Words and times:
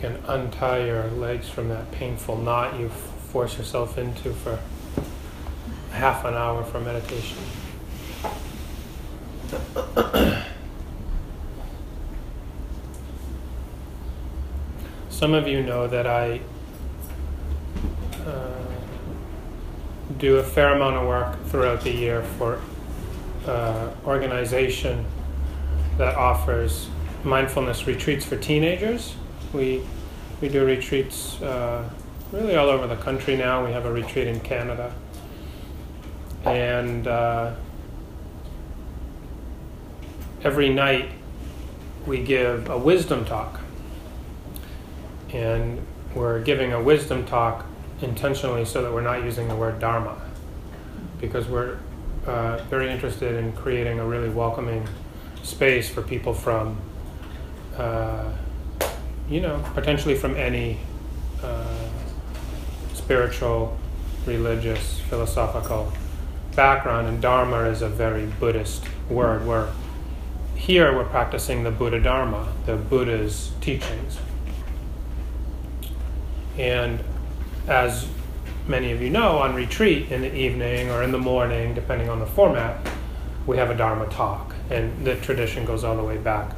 can 0.00 0.16
untie 0.26 0.86
your 0.86 1.08
legs 1.10 1.48
from 1.48 1.68
that 1.68 1.92
painful 1.92 2.36
knot 2.36 2.80
you 2.80 2.88
force 2.88 3.58
yourself 3.58 3.98
into 3.98 4.32
for 4.32 4.58
half 5.92 6.24
an 6.24 6.34
hour 6.34 6.64
for 6.64 6.80
meditation. 6.80 7.36
Some 15.10 15.34
of 15.34 15.46
you 15.46 15.62
know 15.62 15.86
that 15.86 16.06
I 16.06 16.40
uh, 18.24 18.64
do 20.16 20.38
a 20.38 20.42
fair 20.42 20.74
amount 20.74 20.96
of 20.96 21.06
work 21.06 21.44
throughout 21.46 21.82
the 21.82 21.92
year 21.92 22.22
for 22.38 22.58
uh, 23.46 23.90
organization 24.06 25.04
that 25.98 26.14
offers 26.16 26.88
mindfulness 27.22 27.86
retreats 27.86 28.24
for 28.24 28.36
teenagers. 28.36 29.14
We 29.52 29.82
we 30.40 30.48
do 30.48 30.64
retreats 30.64 31.40
uh, 31.42 31.88
really 32.32 32.56
all 32.56 32.68
over 32.68 32.86
the 32.86 32.96
country 32.96 33.36
now. 33.36 33.64
We 33.64 33.72
have 33.72 33.84
a 33.84 33.92
retreat 33.92 34.26
in 34.26 34.40
Canada, 34.40 34.94
and 36.44 37.06
uh, 37.06 37.54
every 40.42 40.70
night 40.70 41.10
we 42.06 42.22
give 42.22 42.70
a 42.70 42.78
wisdom 42.78 43.24
talk, 43.24 43.60
and 45.32 45.84
we're 46.14 46.40
giving 46.40 46.72
a 46.72 46.82
wisdom 46.82 47.26
talk 47.26 47.66
intentionally 48.00 48.64
so 48.64 48.82
that 48.82 48.92
we're 48.92 49.02
not 49.02 49.22
using 49.22 49.48
the 49.48 49.54
word 49.54 49.78
dharma, 49.78 50.20
because 51.20 51.46
we're 51.46 51.78
uh, 52.26 52.56
very 52.70 52.90
interested 52.90 53.34
in 53.34 53.52
creating 53.52 53.98
a 53.98 54.06
really 54.06 54.30
welcoming 54.30 54.88
space 55.42 55.88
for 55.88 56.00
people 56.00 56.32
from, 56.32 56.78
uh, 57.76 58.30
you 59.30 59.40
know, 59.40 59.64
potentially 59.74 60.16
from 60.16 60.36
any 60.36 60.78
uh, 61.42 61.88
spiritual, 62.92 63.78
religious, 64.26 65.00
philosophical 65.00 65.92
background. 66.56 67.06
And 67.06 67.22
Dharma 67.22 67.60
is 67.68 67.80
a 67.80 67.88
very 67.88 68.26
Buddhist 68.26 68.84
word. 69.08 69.46
Where 69.46 69.68
here 70.56 70.94
we're 70.94 71.04
practicing 71.04 71.62
the 71.62 71.70
Buddha 71.70 72.00
Dharma, 72.00 72.52
the 72.66 72.76
Buddha's 72.76 73.52
teachings. 73.60 74.18
And 76.58 77.00
as 77.68 78.08
many 78.66 78.90
of 78.90 79.00
you 79.00 79.10
know, 79.10 79.38
on 79.38 79.54
retreat 79.54 80.10
in 80.10 80.22
the 80.22 80.34
evening 80.34 80.90
or 80.90 81.02
in 81.02 81.12
the 81.12 81.18
morning, 81.18 81.72
depending 81.72 82.10
on 82.10 82.18
the 82.18 82.26
format, 82.26 82.86
we 83.46 83.56
have 83.56 83.70
a 83.70 83.76
Dharma 83.76 84.06
talk. 84.08 84.54
And 84.70 85.06
the 85.06 85.14
tradition 85.16 85.64
goes 85.64 85.84
all 85.84 85.96
the 85.96 86.02
way 86.02 86.18
back 86.18 86.54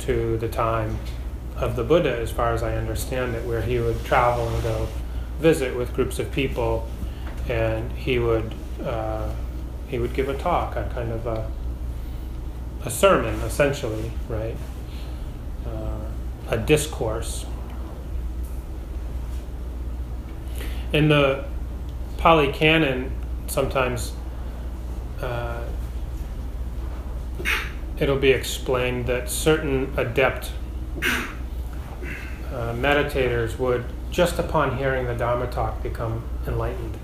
to 0.00 0.36
the 0.38 0.48
time 0.48 0.98
of 1.56 1.76
the 1.76 1.84
Buddha, 1.84 2.16
as 2.18 2.30
far 2.30 2.52
as 2.52 2.62
I 2.62 2.76
understand 2.76 3.34
it, 3.34 3.46
where 3.46 3.62
he 3.62 3.78
would 3.78 4.04
travel 4.04 4.48
and 4.48 4.62
go 4.62 4.88
visit 5.38 5.76
with 5.76 5.94
groups 5.94 6.18
of 6.18 6.30
people, 6.32 6.88
and 7.48 7.90
he 7.92 8.18
would 8.18 8.54
uh, 8.84 9.32
he 9.88 9.98
would 9.98 10.14
give 10.14 10.28
a 10.28 10.36
talk, 10.36 10.76
a 10.76 10.90
kind 10.92 11.12
of 11.12 11.26
a, 11.26 11.50
a 12.84 12.90
sermon, 12.90 13.34
essentially, 13.42 14.10
right? 14.28 14.56
Uh, 15.66 16.00
a 16.50 16.58
discourse 16.58 17.46
in 20.92 21.08
the 21.08 21.44
Pali 22.16 22.52
Canon, 22.52 23.12
sometimes 23.46 24.12
uh, 25.20 25.64
it'll 27.98 28.18
be 28.18 28.30
explained 28.30 29.06
that 29.06 29.28
certain 29.28 29.92
adept 29.96 30.52
uh, 32.56 32.72
meditators 32.72 33.58
would, 33.58 33.84
just 34.10 34.38
upon 34.38 34.78
hearing 34.78 35.06
the 35.06 35.14
Dharma 35.14 35.46
talk, 35.46 35.82
become 35.82 36.24
enlightened. 36.46 36.96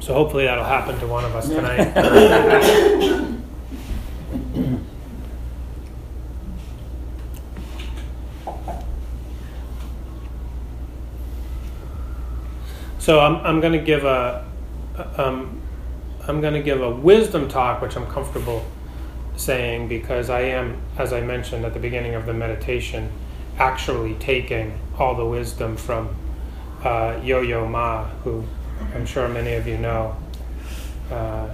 So 0.00 0.12
hopefully 0.12 0.44
that'll 0.44 0.64
happen 0.64 0.98
to 1.00 1.06
one 1.06 1.24
of 1.24 1.34
us 1.34 1.48
tonight. 1.48 3.24
So 12.98 13.20
I'm, 13.20 13.36
I'm 13.36 13.60
going 13.62 13.72
to 13.72 13.78
give 13.78 14.04
a 14.04 14.44
um, 15.16 15.62
I'm 16.26 16.42
going 16.42 16.52
to 16.52 16.60
give 16.60 16.82
a 16.82 16.90
wisdom 16.90 17.48
talk, 17.48 17.80
which 17.80 17.96
I'm 17.96 18.06
comfortable 18.06 18.62
saying 19.38 19.88
because 19.88 20.28
I 20.28 20.40
am, 20.40 20.80
as 20.98 21.12
I 21.12 21.20
mentioned 21.20 21.64
at 21.64 21.72
the 21.72 21.80
beginning 21.80 22.14
of 22.14 22.26
the 22.26 22.34
meditation, 22.34 23.10
actually 23.58 24.14
taking 24.14 24.78
all 24.98 25.14
the 25.14 25.24
wisdom 25.24 25.76
from 25.76 26.14
uh, 26.82 27.20
Yo-Yo 27.22 27.66
Ma, 27.66 28.04
who 28.24 28.44
I'm 28.94 29.06
sure 29.06 29.28
many 29.28 29.54
of 29.54 29.66
you 29.66 29.78
know, 29.78 30.16
uh, 31.10 31.48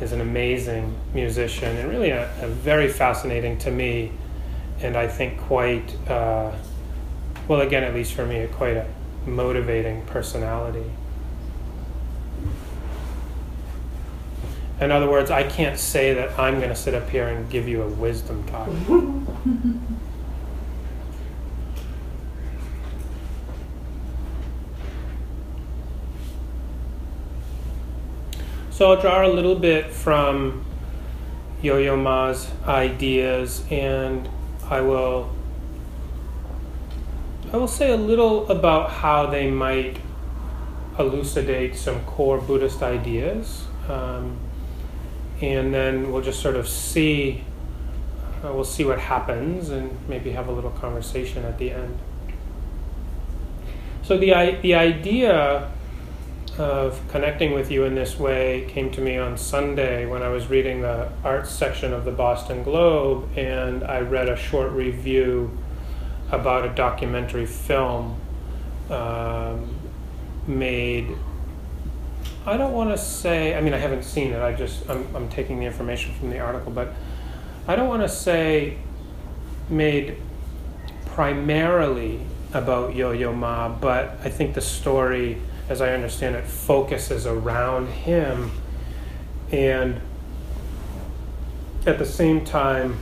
is 0.00 0.12
an 0.12 0.20
amazing 0.20 0.94
musician 1.14 1.76
and 1.76 1.88
really 1.88 2.10
a, 2.10 2.30
a, 2.42 2.48
very 2.48 2.88
fascinating 2.88 3.56
to 3.58 3.70
me, 3.70 4.12
and 4.80 4.96
I 4.96 5.08
think 5.08 5.38
quite 5.40 5.94
uh, 6.08 6.52
well. 7.48 7.60
Again, 7.60 7.82
at 7.82 7.94
least 7.94 8.12
for 8.12 8.26
me, 8.26 8.46
quite 8.52 8.76
a 8.76 8.86
motivating 9.26 10.04
personality. 10.06 10.84
In 14.80 14.90
other 14.92 15.08
words, 15.08 15.30
I 15.30 15.42
can't 15.42 15.78
say 15.78 16.12
that 16.14 16.38
I'm 16.38 16.58
going 16.58 16.68
to 16.68 16.76
sit 16.76 16.92
up 16.92 17.08
here 17.08 17.28
and 17.28 17.48
give 17.48 17.66
you 17.66 17.82
a 17.82 17.88
wisdom 17.88 18.46
talk. 18.46 18.68
so 28.70 28.90
I'll 28.92 29.00
draw 29.00 29.26
a 29.26 29.32
little 29.32 29.56
bit 29.56 29.90
from 29.90 30.66
Yo 31.62 31.78
Yo 31.78 31.96
Ma's 31.96 32.50
ideas 32.66 33.64
and 33.70 34.28
I 34.68 34.82
will 34.82 35.34
I 37.52 37.56
will 37.56 37.68
say 37.68 37.90
a 37.90 37.96
little 37.96 38.46
about 38.50 38.90
how 38.90 39.24
they 39.26 39.50
might 39.50 39.98
elucidate 40.98 41.76
some 41.76 42.04
core 42.04 42.38
Buddhist 42.38 42.82
ideas. 42.82 43.64
Um, 43.88 44.36
and 45.40 45.72
then 45.72 46.12
we'll 46.12 46.22
just 46.22 46.40
sort 46.40 46.56
of 46.56 46.68
see 46.68 47.44
uh, 48.44 48.52
we'll 48.52 48.64
see 48.64 48.84
what 48.84 48.98
happens 48.98 49.70
and 49.70 49.96
maybe 50.08 50.30
have 50.32 50.48
a 50.48 50.52
little 50.52 50.70
conversation 50.70 51.44
at 51.44 51.58
the 51.58 51.72
end. 51.72 51.98
So 54.02 54.16
the 54.16 54.58
the 54.62 54.74
idea 54.74 55.70
of 56.58 57.00
connecting 57.08 57.52
with 57.52 57.70
you 57.70 57.84
in 57.84 57.94
this 57.94 58.18
way 58.18 58.66
came 58.70 58.90
to 58.90 59.00
me 59.00 59.18
on 59.18 59.36
Sunday 59.36 60.06
when 60.06 60.22
I 60.22 60.28
was 60.28 60.46
reading 60.46 60.80
the 60.80 61.10
arts 61.22 61.50
section 61.50 61.92
of 61.92 62.04
the 62.04 62.12
Boston 62.12 62.62
Globe 62.62 63.28
and 63.36 63.84
I 63.84 64.00
read 64.00 64.28
a 64.28 64.36
short 64.36 64.72
review 64.72 65.50
about 66.30 66.64
a 66.64 66.70
documentary 66.70 67.44
film 67.44 68.18
um, 68.90 69.74
made 70.46 71.14
I 72.46 72.56
don't 72.56 72.72
want 72.72 72.90
to 72.90 72.98
say, 72.98 73.56
I 73.56 73.60
mean, 73.60 73.74
I 73.74 73.78
haven't 73.78 74.04
seen 74.04 74.32
it, 74.32 74.40
I 74.40 74.54
just, 74.54 74.88
I'm, 74.88 75.04
I'm 75.16 75.28
taking 75.28 75.58
the 75.58 75.66
information 75.66 76.14
from 76.14 76.30
the 76.30 76.38
article, 76.38 76.70
but 76.70 76.92
I 77.66 77.74
don't 77.74 77.88
want 77.88 78.02
to 78.02 78.08
say 78.08 78.78
made 79.68 80.16
primarily 81.06 82.20
about 82.54 82.94
Yo 82.94 83.10
Yo 83.10 83.32
Ma, 83.32 83.68
but 83.68 84.16
I 84.22 84.30
think 84.30 84.54
the 84.54 84.60
story, 84.60 85.42
as 85.68 85.80
I 85.80 85.92
understand 85.92 86.36
it, 86.36 86.44
focuses 86.44 87.26
around 87.26 87.88
him. 87.88 88.52
And 89.50 90.00
at 91.84 91.98
the 91.98 92.06
same 92.06 92.44
time, 92.44 92.96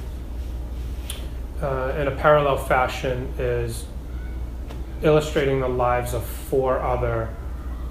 uh, 1.61 1.93
in 1.99 2.08
a 2.08 2.17
parallel 2.17 2.56
fashion, 2.56 3.35
is 3.38 3.85
illustrating 5.02 5.61
the 5.61 5.69
lives 5.69 6.14
of 6.14 6.25
four 6.25 6.81
other 6.81 7.29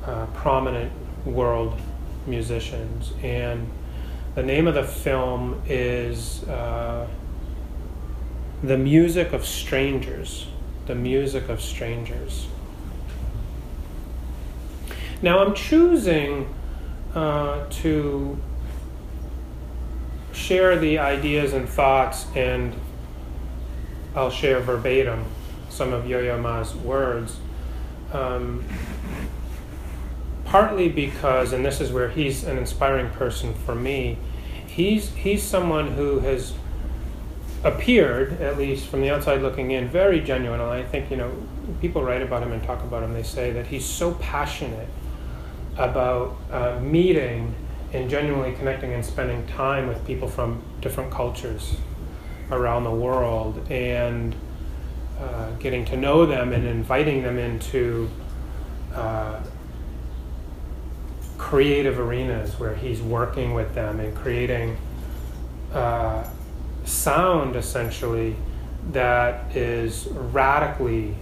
uh, 0.03 0.25
prominent 0.33 0.91
world 1.25 1.79
musicians. 2.25 3.13
And 3.21 3.69
the 4.35 4.43
name 4.43 4.67
of 4.67 4.75
the 4.75 4.83
film 4.83 5.61
is 5.67 6.43
uh, 6.45 7.07
The 8.63 8.77
Music 8.77 9.33
of 9.33 9.45
Strangers. 9.45 10.47
The 10.85 10.95
Music 10.95 11.49
of 11.49 11.61
Strangers. 11.61 12.47
Now 15.21 15.39
I'm 15.39 15.53
choosing 15.53 16.53
uh, 17.15 17.65
to 17.69 18.37
share 20.33 20.77
the 20.77 20.99
ideas 20.99 21.53
and 21.53 21.69
thoughts, 21.69 22.25
and 22.35 22.75
I'll 24.15 24.31
share 24.31 24.59
verbatim 24.59 25.23
some 25.69 25.93
of 25.93 26.07
Yo 26.07 26.19
Yo 26.19 26.37
Ma's 26.37 26.75
words. 26.75 27.37
Um, 28.11 28.65
partly 30.53 30.87
because, 30.87 31.51
and 31.51 31.65
this 31.65 31.81
is 31.81 31.91
where 31.91 32.09
he's 32.09 32.43
an 32.43 32.59
inspiring 32.59 33.09
person 33.09 33.55
for 33.65 33.73
me, 33.73 34.15
he's 34.67 35.09
he's 35.15 35.41
someone 35.41 35.87
who 35.93 36.19
has 36.19 36.53
appeared, 37.63 38.39
at 38.39 38.55
least 38.55 38.85
from 38.85 39.01
the 39.01 39.09
outside 39.09 39.41
looking 39.41 39.71
in, 39.71 39.89
very 39.89 40.21
genuine. 40.21 40.61
And 40.61 40.69
I 40.69 40.83
think 40.83 41.09
you 41.09 41.17
know 41.17 41.31
people 41.81 42.03
write 42.03 42.21
about 42.21 42.43
him 42.43 42.51
and 42.51 42.61
talk 42.61 42.83
about 42.83 43.01
him. 43.01 43.13
They 43.13 43.23
say 43.23 43.49
that 43.49 43.65
he's 43.65 43.83
so 43.83 44.13
passionate 44.13 44.87
about 45.75 46.37
uh, 46.51 46.79
meeting 46.79 47.55
and 47.91 48.07
genuinely 48.07 48.53
connecting 48.53 48.93
and 48.93 49.03
spending 49.03 49.47
time 49.47 49.87
with 49.87 50.05
people 50.05 50.27
from 50.27 50.61
different 50.81 51.09
cultures 51.09 51.77
around 52.51 52.83
the 52.83 52.91
world 52.91 53.59
and 53.71 54.35
uh, 55.19 55.49
getting 55.53 55.83
to 55.85 55.97
know 55.97 56.27
them 56.27 56.53
and 56.53 56.63
inviting 56.67 57.23
them 57.23 57.39
into 57.39 58.07
uh, 58.93 59.39
creative 61.37 61.99
arenas 61.99 62.59
where 62.59 62.75
he's 62.75 63.01
working 63.01 63.53
with 63.53 63.73
them 63.75 63.99
and 63.99 64.15
creating 64.15 64.77
uh, 65.73 66.23
sound 66.85 67.55
essentially 67.55 68.35
that 68.91 69.55
is 69.55 70.07
radically 70.11 71.15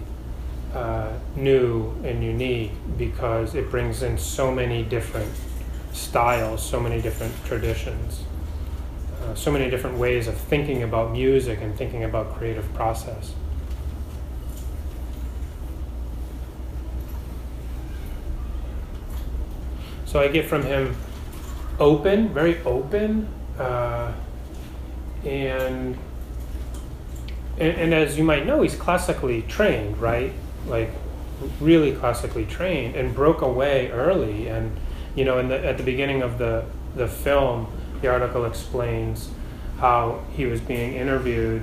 uh, 0.74 1.12
new 1.36 1.92
and 2.02 2.24
unique 2.24 2.72
because 2.96 3.54
it 3.54 3.70
brings 3.70 4.02
in 4.02 4.18
so 4.18 4.50
many 4.50 4.82
different 4.82 5.30
styles, 5.92 6.64
so 6.64 6.80
many 6.80 7.00
different 7.00 7.32
traditions, 7.44 8.22
uh, 9.22 9.34
so 9.34 9.50
many 9.50 9.70
different 9.70 9.98
ways 9.98 10.26
of 10.26 10.36
thinking 10.36 10.82
about 10.82 11.12
music 11.12 11.60
and 11.60 11.76
thinking 11.76 12.04
about 12.04 12.34
creative 12.34 12.72
process. 12.74 13.34
So 20.12 20.20
I 20.20 20.28
get 20.28 20.44
from 20.44 20.62
him 20.62 20.94
open, 21.80 22.34
very 22.34 22.62
open, 22.64 23.26
uh, 23.58 24.12
and, 25.24 25.96
and 27.58 27.76
and 27.78 27.94
as 27.94 28.18
you 28.18 28.22
might 28.22 28.44
know, 28.44 28.60
he's 28.60 28.74
classically 28.74 29.40
trained, 29.40 29.96
right? 29.96 30.34
Like 30.66 30.90
really 31.60 31.92
classically 31.92 32.44
trained, 32.44 32.94
and 32.94 33.14
broke 33.14 33.40
away 33.40 33.90
early. 33.90 34.48
And 34.48 34.76
you 35.14 35.24
know, 35.24 35.38
in 35.38 35.48
the, 35.48 35.64
at 35.64 35.78
the 35.78 35.82
beginning 35.82 36.20
of 36.20 36.36
the 36.36 36.66
the 36.94 37.08
film, 37.08 37.72
the 38.02 38.08
article 38.08 38.44
explains 38.44 39.30
how 39.78 40.22
he 40.36 40.44
was 40.44 40.60
being 40.60 40.92
interviewed, 40.92 41.62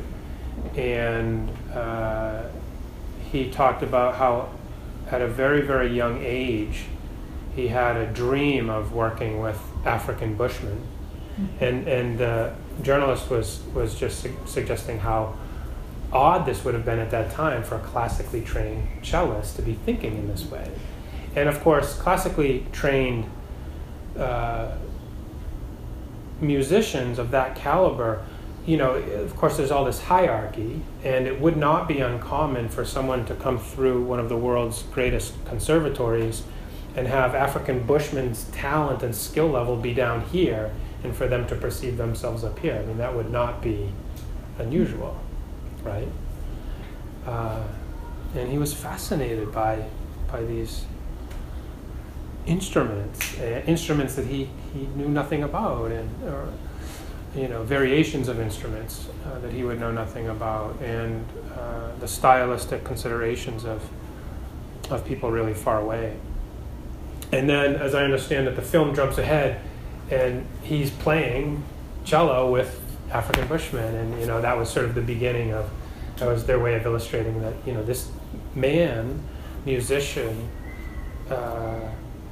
and 0.76 1.52
uh, 1.72 2.46
he 3.32 3.52
talked 3.52 3.84
about 3.84 4.16
how 4.16 4.50
at 5.12 5.22
a 5.22 5.28
very 5.28 5.62
very 5.62 5.96
young 5.96 6.20
age 6.24 6.86
he 7.60 7.68
had 7.68 7.98
a 7.98 8.08
dream 8.08 8.70
of 8.70 8.94
working 8.94 9.40
with 9.40 9.60
African 9.86 10.36
Bushmen, 10.36 10.82
mm-hmm. 11.40 11.64
and 11.64 11.88
and 11.88 12.18
the 12.18 12.54
journalist 12.82 13.30
was 13.30 13.62
was 13.74 13.96
just 13.96 14.20
su- 14.22 14.38
suggesting 14.46 15.00
how 15.00 15.36
odd 16.12 16.46
this 16.46 16.64
would 16.64 16.74
have 16.74 16.86
been 16.86 17.00
at 17.00 17.12
that 17.12 17.32
time 17.32 17.64
for 17.64 17.76
a 17.76 17.80
classically 17.80 18.42
trained 18.42 18.88
cellist 19.04 19.56
to 19.58 19.62
be 19.62 19.74
thinking 19.74 20.14
in 20.18 20.28
this 20.28 20.46
way, 20.46 20.72
and 21.36 21.50
of 21.50 21.60
course, 21.62 21.96
classically 21.96 22.66
trained 22.72 23.26
uh, 24.18 24.72
musicians 26.42 27.20
of 27.20 27.32
that 27.32 27.56
caliber. 27.56 28.24
You 28.66 28.78
know, 28.78 28.92
of 28.92 29.36
course, 29.36 29.58
there's 29.58 29.72
all 29.72 29.86
this 29.86 30.02
hierarchy, 30.02 30.82
and 31.04 31.26
it 31.26 31.42
would 31.42 31.58
not 31.58 31.88
be 31.88 32.02
uncommon 32.02 32.70
for 32.70 32.86
someone 32.86 33.26
to 33.26 33.34
come 33.34 33.58
through 33.58 34.04
one 34.04 34.20
of 34.20 34.30
the 34.30 34.38
world's 34.38 34.84
greatest 34.84 35.34
conservatories 35.46 36.44
and 36.96 37.08
have 37.08 37.36
African 37.36 37.86
Bushmen's 37.86 38.46
talent 38.46 39.04
and 39.04 39.16
skill 39.16 39.48
level 39.48 39.76
be 39.78 39.94
down 39.94 40.22
here 40.26 40.72
and 41.04 41.16
for 41.16 41.28
them 41.28 41.48
to 41.48 41.56
perceive 41.56 41.98
themselves 41.98 42.44
up 42.44 42.60
here. 42.60 42.76
I 42.76 42.86
mean, 42.86 42.98
that 42.98 43.16
would 43.16 43.32
not 43.32 43.62
be 43.62 43.90
unusual, 44.58 45.18
right? 45.84 46.08
Uh, 47.26 47.64
and 48.36 48.52
he 48.52 48.58
was 48.58 48.74
fascinated 48.74 49.52
by, 49.54 49.86
by 50.32 50.44
these 50.44 50.86
instruments, 52.46 53.40
uh, 53.40 53.64
instruments 53.66 54.16
that 54.16 54.26
he, 54.26 54.50
he 54.74 54.88
knew 54.96 55.08
nothing 55.08 55.44
about, 55.44 55.92
and 55.92 56.24
or, 56.24 56.52
you 57.36 57.48
know 57.48 57.64
variations 57.64 58.28
of 58.28 58.40
instruments 58.40 59.08
uh, 59.26 59.38
that 59.40 59.54
he 59.54 59.64
would 59.64 59.80
know 59.80 59.92
nothing 59.92 60.30
about, 60.30 60.76
and 60.82 61.24
uh, 61.56 61.92
the 62.00 62.08
stylistic 62.08 62.84
considerations 62.84 63.66
of 63.66 63.88
of 64.90 65.06
people 65.06 65.30
really 65.30 65.54
far 65.54 65.80
away. 65.80 66.18
And 67.32 67.50
then, 67.50 67.76
as 67.76 67.94
I 67.94 68.04
understand 68.04 68.48
it, 68.48 68.56
the 68.56 68.62
film 68.62 68.96
jumps 68.96 69.18
ahead, 69.18 69.62
and 70.10 70.46
he's 70.64 70.90
playing 70.90 71.64
cello 72.04 72.52
with 72.52 72.82
African 73.12 73.48
Bushmen, 73.48 73.96
and 73.96 74.20
you 74.20 74.26
know 74.26 74.42
that 74.42 74.58
was 74.58 74.70
sort 74.70 74.86
of 74.86 74.96
the 74.96 75.02
beginning 75.02 75.54
of 75.54 75.70
that 76.18 76.28
was 76.28 76.46
their 76.46 76.60
way 76.60 76.76
of 76.76 76.86
illustrating 76.86 77.42
that 77.42 77.54
you 77.66 77.74
know 77.74 77.84
this 77.84 78.12
man, 78.56 79.24
musician, 79.66 80.50
uh, 81.30 81.80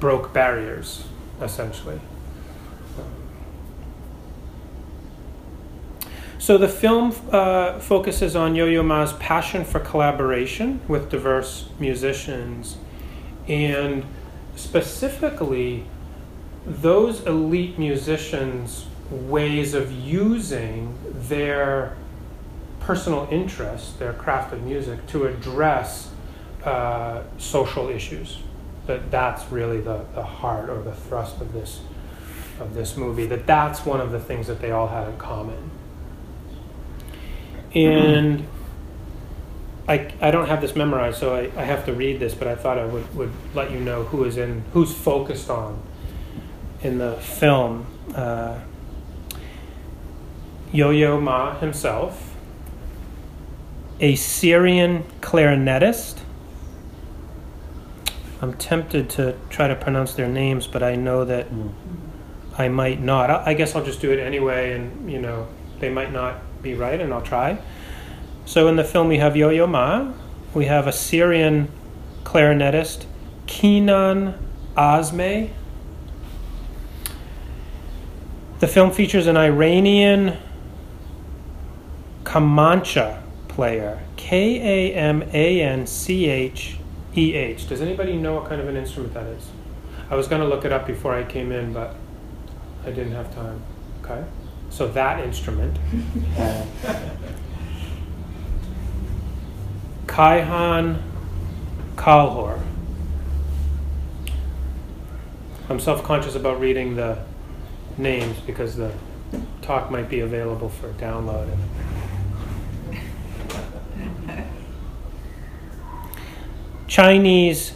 broke 0.00 0.32
barriers 0.32 1.04
essentially. 1.40 2.00
So 6.40 6.56
the 6.56 6.68
film 6.68 7.14
uh, 7.32 7.78
focuses 7.80 8.36
on 8.36 8.54
Yo-Yo 8.54 8.82
Ma's 8.82 9.12
passion 9.14 9.64
for 9.64 9.80
collaboration 9.80 10.80
with 10.88 11.10
diverse 11.10 11.68
musicians, 11.78 12.78
and 13.48 14.04
specifically 14.58 15.84
those 16.66 17.24
elite 17.26 17.78
musicians' 17.78 18.86
ways 19.10 19.72
of 19.72 19.90
using 19.92 20.98
their 21.28 21.96
personal 22.80 23.28
interest, 23.30 23.98
their 23.98 24.12
craft 24.12 24.52
of 24.52 24.62
music, 24.62 25.06
to 25.06 25.26
address 25.26 26.10
uh, 26.64 27.22
social 27.38 27.88
issues. 27.88 28.38
That 28.86 29.10
that's 29.10 29.50
really 29.52 29.80
the, 29.80 30.04
the 30.14 30.22
heart 30.22 30.70
or 30.70 30.82
the 30.82 30.94
thrust 30.94 31.40
of 31.40 31.52
this 31.52 31.80
of 32.58 32.74
this 32.74 32.96
movie. 32.96 33.26
That 33.26 33.46
that's 33.46 33.86
one 33.86 34.00
of 34.00 34.10
the 34.10 34.20
things 34.20 34.46
that 34.48 34.60
they 34.60 34.70
all 34.70 34.88
had 34.88 35.08
in 35.08 35.16
common. 35.18 35.70
And 37.74 38.46
I, 39.88 40.12
I 40.20 40.30
don't 40.30 40.48
have 40.48 40.60
this 40.60 40.76
memorized, 40.76 41.18
so 41.18 41.34
I, 41.34 41.50
I 41.58 41.64
have 41.64 41.86
to 41.86 41.94
read 41.94 42.20
this, 42.20 42.34
but 42.34 42.46
I 42.46 42.54
thought 42.54 42.78
I 42.78 42.84
would, 42.84 43.14
would 43.16 43.32
let 43.54 43.70
you 43.70 43.80
know 43.80 44.04
who 44.04 44.24
is 44.24 44.36
in, 44.36 44.62
who's 44.74 44.94
focused 44.94 45.48
on 45.48 45.82
in 46.82 46.98
the 46.98 47.14
film. 47.14 47.86
Uh, 48.14 48.60
Yo 50.70 50.90
Yo 50.90 51.18
Ma 51.18 51.58
himself, 51.58 52.36
a 54.00 54.14
Syrian 54.14 55.04
clarinetist. 55.22 56.18
I'm 58.42 58.52
tempted 58.54 59.08
to 59.10 59.36
try 59.48 59.68
to 59.68 59.74
pronounce 59.74 60.12
their 60.12 60.28
names, 60.28 60.66
but 60.66 60.82
I 60.82 60.94
know 60.94 61.24
that 61.24 61.50
mm. 61.50 61.72
I 62.58 62.68
might 62.68 63.00
not. 63.00 63.30
I, 63.30 63.42
I 63.46 63.54
guess 63.54 63.74
I'll 63.74 63.84
just 63.84 64.02
do 64.02 64.12
it 64.12 64.18
anyway, 64.18 64.74
and 64.74 65.10
you 65.10 65.18
know, 65.18 65.48
they 65.80 65.88
might 65.88 66.12
not 66.12 66.62
be 66.62 66.74
right, 66.74 67.00
and 67.00 67.14
I'll 67.14 67.22
try. 67.22 67.58
So 68.48 68.66
in 68.66 68.76
the 68.76 68.82
film, 68.82 69.08
we 69.08 69.18
have 69.18 69.36
Yo 69.36 69.50
Yo 69.50 69.66
Ma, 69.66 70.10
we 70.54 70.64
have 70.64 70.86
a 70.86 70.92
Syrian 70.92 71.70
clarinetist, 72.24 73.04
Kinan 73.46 74.38
Azmeh. 74.74 75.50
The 78.60 78.66
film 78.66 78.90
features 78.90 79.26
an 79.26 79.36
Iranian 79.36 80.38
Kamancheh 82.24 83.20
player, 83.48 84.02
K 84.16 84.92
A 84.92 84.94
M 84.94 85.24
A 85.34 85.60
N 85.60 85.86
C 85.86 86.30
H 86.30 86.78
E 87.14 87.34
H. 87.34 87.68
Does 87.68 87.82
anybody 87.82 88.16
know 88.16 88.36
what 88.36 88.48
kind 88.48 88.62
of 88.62 88.68
an 88.68 88.78
instrument 88.78 89.12
that 89.12 89.26
is? 89.26 89.46
I 90.08 90.14
was 90.14 90.26
going 90.26 90.40
to 90.40 90.48
look 90.48 90.64
it 90.64 90.72
up 90.72 90.86
before 90.86 91.14
I 91.14 91.22
came 91.22 91.52
in, 91.52 91.74
but 91.74 91.94
I 92.86 92.92
didn't 92.92 93.12
have 93.12 93.34
time. 93.34 93.60
Okay? 94.02 94.24
So 94.70 94.88
that 94.88 95.22
instrument. 95.22 95.78
Kayhan 100.08 101.00
Kalhor. 101.94 102.60
I'm 105.68 105.78
self 105.78 106.02
conscious 106.02 106.34
about 106.34 106.58
reading 106.58 106.96
the 106.96 107.18
names 107.96 108.38
because 108.40 108.74
the 108.74 108.90
talk 109.62 109.90
might 109.90 110.08
be 110.08 110.20
available 110.20 110.70
for 110.70 110.88
download. 110.94 111.56
Chinese 116.86 117.74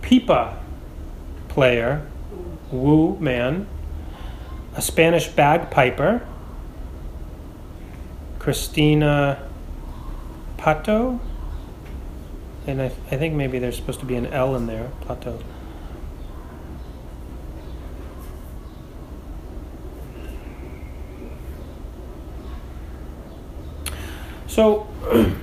pipa 0.00 0.58
player, 1.48 2.06
Wu 2.72 3.18
Man, 3.20 3.68
a 4.74 4.80
Spanish 4.80 5.28
bagpiper, 5.28 6.26
Cristina 8.38 9.47
Pato. 10.58 11.20
And 12.66 12.82
I, 12.82 12.86
I 13.10 13.16
think 13.16 13.34
maybe 13.34 13.58
there's 13.58 13.76
supposed 13.76 14.00
to 14.00 14.06
be 14.06 14.16
an 14.16 14.26
L 14.26 14.54
in 14.54 14.66
there, 14.66 14.90
Plato. 15.00 15.38
So, 24.46 24.86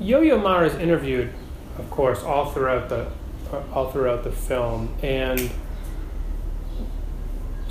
Yo-Yo 0.00 0.38
Ma 0.38 0.60
is 0.60 0.74
interviewed, 0.74 1.32
of 1.78 1.90
course, 1.90 2.22
all 2.22 2.50
throughout 2.50 2.88
the 2.88 3.10
all 3.72 3.90
throughout 3.90 4.24
the 4.24 4.30
film, 4.30 4.94
and 5.02 5.50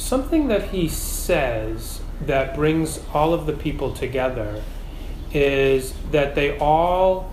something 0.07 0.47
that 0.47 0.69
he 0.69 0.87
says 0.87 1.99
that 2.21 2.55
brings 2.55 3.01
all 3.13 3.33
of 3.33 3.45
the 3.45 3.51
people 3.51 3.93
together 3.93 4.63
is 5.33 5.93
that 6.11 6.33
they 6.33 6.57
all 6.59 7.31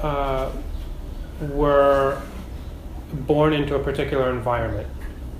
uh, 0.00 0.48
were 1.40 2.22
born 3.12 3.52
into 3.52 3.74
a 3.74 3.82
particular 3.82 4.30
environment, 4.30 4.88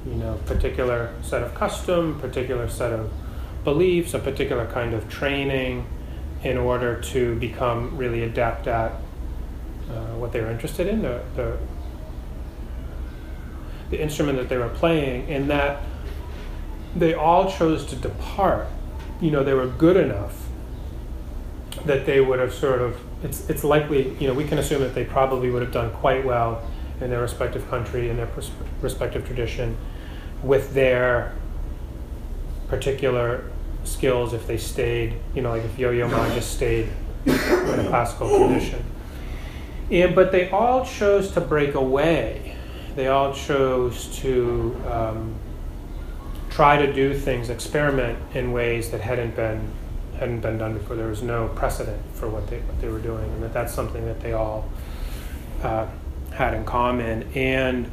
you 0.05 0.15
know, 0.15 0.37
particular 0.47 1.15
set 1.23 1.43
of 1.43 1.55
custom, 1.55 2.19
particular 2.19 2.69
set 2.69 2.93
of 2.93 3.11
beliefs, 3.63 4.13
a 4.13 4.19
particular 4.19 4.67
kind 4.67 4.95
of 4.95 5.09
training 5.09 5.87
in 6.43 6.59
order 6.59 7.01
to 7.01 7.37
become 7.37 7.97
really 7.97 8.25
adept 8.25 8.67
at 8.67 8.91
uh, 9.91 10.17
what 10.17 10.33
they 10.33 10.41
were 10.41 10.51
interested 10.51 10.89
in, 10.89 11.03
the, 11.03 11.23
the, 11.37 11.57
the 13.91 14.03
instrument 14.03 14.37
that 14.37 14.49
they 14.49 14.59
were 14.59 14.69
playing, 14.71 15.31
and 15.31 15.49
that 15.49 15.81
they 16.97 17.15
all 17.15 17.51
chose 17.51 17.85
to 17.87 17.97
depart. 17.97 18.67
You 19.21 19.31
know, 19.31 19.45
they 19.45 19.55
were 19.55 19.67
good 19.67 19.97
enough 19.97 20.45
that 21.87 22.07
they 22.07 22.21
would 22.21 22.39
have 22.39 22.55
sort 22.55 22.81
of, 22.81 22.99
it's, 23.23 23.49
it's 23.51 23.65
likely, 23.65 24.17
you 24.19 24.27
know, 24.27 24.35
we 24.35 24.45
can 24.45 24.59
assume 24.59 24.81
that 24.81 24.95
they 24.95 25.05
probably 25.05 25.51
would 25.51 25.63
have 25.63 25.73
done 25.73 25.91
quite 25.93 26.25
well 26.25 26.63
in 27.01 27.11
their 27.11 27.21
respective 27.21 27.69
country, 27.69 28.09
in 28.09 28.17
their 28.17 28.27
pers- 28.27 28.51
respective 28.81 29.27
tradition, 29.27 29.77
with 30.43 30.73
their 30.75 31.35
particular 32.69 33.51
skills 33.85 34.33
if 34.33 34.47
they 34.47 34.57
stayed, 34.57 35.15
you 35.35 35.43
know, 35.43 35.51
like 35.51 35.65
if 35.65 35.79
Yo-Yo 35.79 36.09
Ma 36.09 36.29
just 36.35 36.55
stayed 36.55 36.89
in 37.27 37.33
a 37.35 37.87
classical 37.89 38.29
tradition. 38.39 38.83
And, 39.91 40.15
but 40.15 40.33
they 40.33 40.49
all 40.51 40.85
chose 40.85 41.33
to 41.33 41.41
break 41.41 41.75
away. 41.75 42.57
They 42.97 43.09
all 43.09 43.35
chose 43.35 44.17
to 44.19 44.81
um, 44.89 45.35
try 46.55 46.77
to 46.77 46.93
do 46.93 47.13
things, 47.13 47.51
experiment 47.51 48.17
in 48.33 48.53
ways 48.53 48.91
that 48.93 49.01
hadn't 49.01 49.35
been 49.35 49.73
hadn't 50.19 50.39
been 50.41 50.57
done 50.57 50.75
before. 50.75 50.95
There 50.95 51.09
was 51.09 51.23
no 51.23 51.49
precedent 51.49 52.01
for 52.15 52.29
what 52.29 52.47
they 52.47 52.61
what 52.61 52.81
they 52.81 52.89
were 52.89 53.01
doing, 53.01 53.25
and 53.25 53.43
that 53.43 53.53
that's 53.53 53.75
something 53.75 54.05
that 54.07 54.21
they 54.21 54.33
all 54.33 54.69
uh, 55.65 55.87
had 56.33 56.55
in 56.55 56.65
common. 56.65 57.25
And 57.35 57.91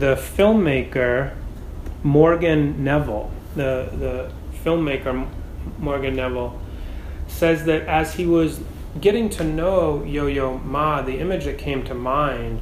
the 0.00 0.16
filmmaker 0.16 1.32
Morgan 2.02 2.82
Neville, 2.82 3.30
the 3.54 3.88
the 3.92 4.32
filmmaker 4.64 5.28
Morgan 5.78 6.16
Neville, 6.16 6.60
says 7.28 7.64
that 7.66 7.82
as 7.82 8.14
he 8.14 8.26
was 8.26 8.60
getting 9.00 9.30
to 9.30 9.44
know 9.44 10.02
Yo-Yo 10.02 10.58
Ma, 10.58 11.02
the 11.02 11.20
image 11.20 11.44
that 11.44 11.56
came 11.56 11.84
to 11.84 11.94
mind 11.94 12.60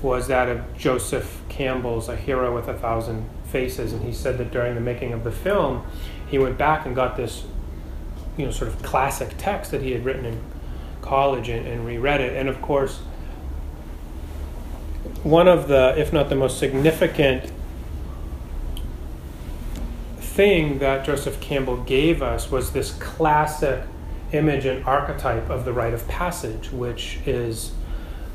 was 0.00 0.28
that 0.28 0.48
of 0.48 0.78
Joseph 0.78 1.42
Campbell's 1.48 2.08
A 2.08 2.16
Hero 2.16 2.54
with 2.54 2.68
a 2.68 2.74
Thousand 2.74 3.28
Faces, 3.56 3.94
and 3.94 4.04
he 4.04 4.12
said 4.12 4.36
that 4.36 4.50
during 4.50 4.74
the 4.74 4.82
making 4.82 5.14
of 5.14 5.24
the 5.24 5.30
film, 5.30 5.82
he 6.28 6.36
went 6.36 6.58
back 6.58 6.84
and 6.84 6.94
got 6.94 7.16
this, 7.16 7.44
you 8.36 8.44
know, 8.44 8.50
sort 8.50 8.68
of 8.70 8.82
classic 8.82 9.30
text 9.38 9.70
that 9.70 9.80
he 9.80 9.92
had 9.92 10.04
written 10.04 10.26
in 10.26 10.38
college 11.00 11.48
and, 11.48 11.66
and 11.66 11.86
reread 11.86 12.20
it, 12.20 12.36
and 12.36 12.50
of 12.50 12.60
course, 12.60 12.98
one 15.22 15.48
of 15.48 15.68
the, 15.68 15.94
if 15.96 16.12
not 16.12 16.28
the 16.28 16.36
most 16.36 16.58
significant 16.58 17.50
thing 20.18 20.78
that 20.80 21.06
Joseph 21.06 21.40
Campbell 21.40 21.78
gave 21.78 22.20
us 22.20 22.50
was 22.50 22.72
this 22.72 22.92
classic 22.98 23.82
image 24.32 24.66
and 24.66 24.84
archetype 24.84 25.48
of 25.48 25.64
the 25.64 25.72
rite 25.72 25.94
of 25.94 26.06
passage, 26.08 26.70
which 26.70 27.20
is 27.24 27.72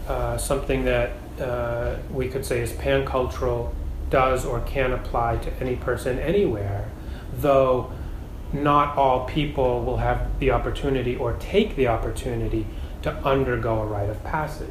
uh, 0.08 0.36
something 0.36 0.86
that 0.86 1.12
uh, 1.40 1.98
we 2.12 2.28
could 2.28 2.44
say 2.44 2.60
is 2.60 2.72
pancultural, 2.72 3.72
does 4.12 4.46
or 4.46 4.60
can 4.62 4.94
apply 4.94 5.38
to 5.38 5.52
any 5.60 5.76
person 5.76 6.20
anywhere, 6.20 6.92
though 7.38 7.92
not 8.54 8.96
all 8.96 9.26
people 9.26 9.84
will 9.84 9.98
have 9.98 10.40
the 10.40 10.52
opportunity 10.52 11.16
or 11.16 11.34
take 11.40 11.76
the 11.76 11.88
opportunity 11.88 12.68
to 13.02 13.12
undergo 13.26 13.82
a 13.82 13.86
rite 13.86 14.10
of 14.10 14.24
passage. 14.24 14.70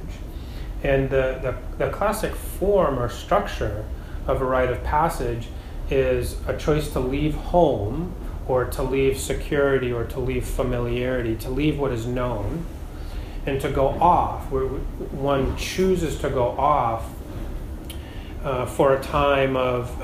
And 0.84 1.10
the, 1.10 1.40
the, 1.42 1.84
the 1.84 1.90
classic 1.90 2.34
form 2.34 2.98
or 2.98 3.08
structure 3.08 3.84
of 4.26 4.40
a 4.40 4.44
rite 4.44 4.70
of 4.70 4.84
passage 4.84 5.48
is 5.90 6.36
a 6.46 6.56
choice 6.56 6.92
to 6.92 7.00
leave 7.00 7.34
home 7.34 8.14
or 8.46 8.64
to 8.66 8.82
leave 8.82 9.18
security 9.18 9.92
or 9.92 10.04
to 10.04 10.20
leave 10.20 10.46
familiarity, 10.46 11.34
to 11.36 11.50
leave 11.50 11.78
what 11.78 11.92
is 11.92 12.06
known, 12.06 12.64
and 13.46 13.60
to 13.60 13.70
go 13.70 13.88
off, 13.88 14.50
where 14.50 14.66
one 14.66 15.56
chooses 15.56 16.18
to 16.18 16.28
go 16.28 16.48
off 16.50 17.10
uh, 18.44 18.66
for 18.66 18.94
a 18.94 19.02
time 19.02 19.56
of 19.56 20.00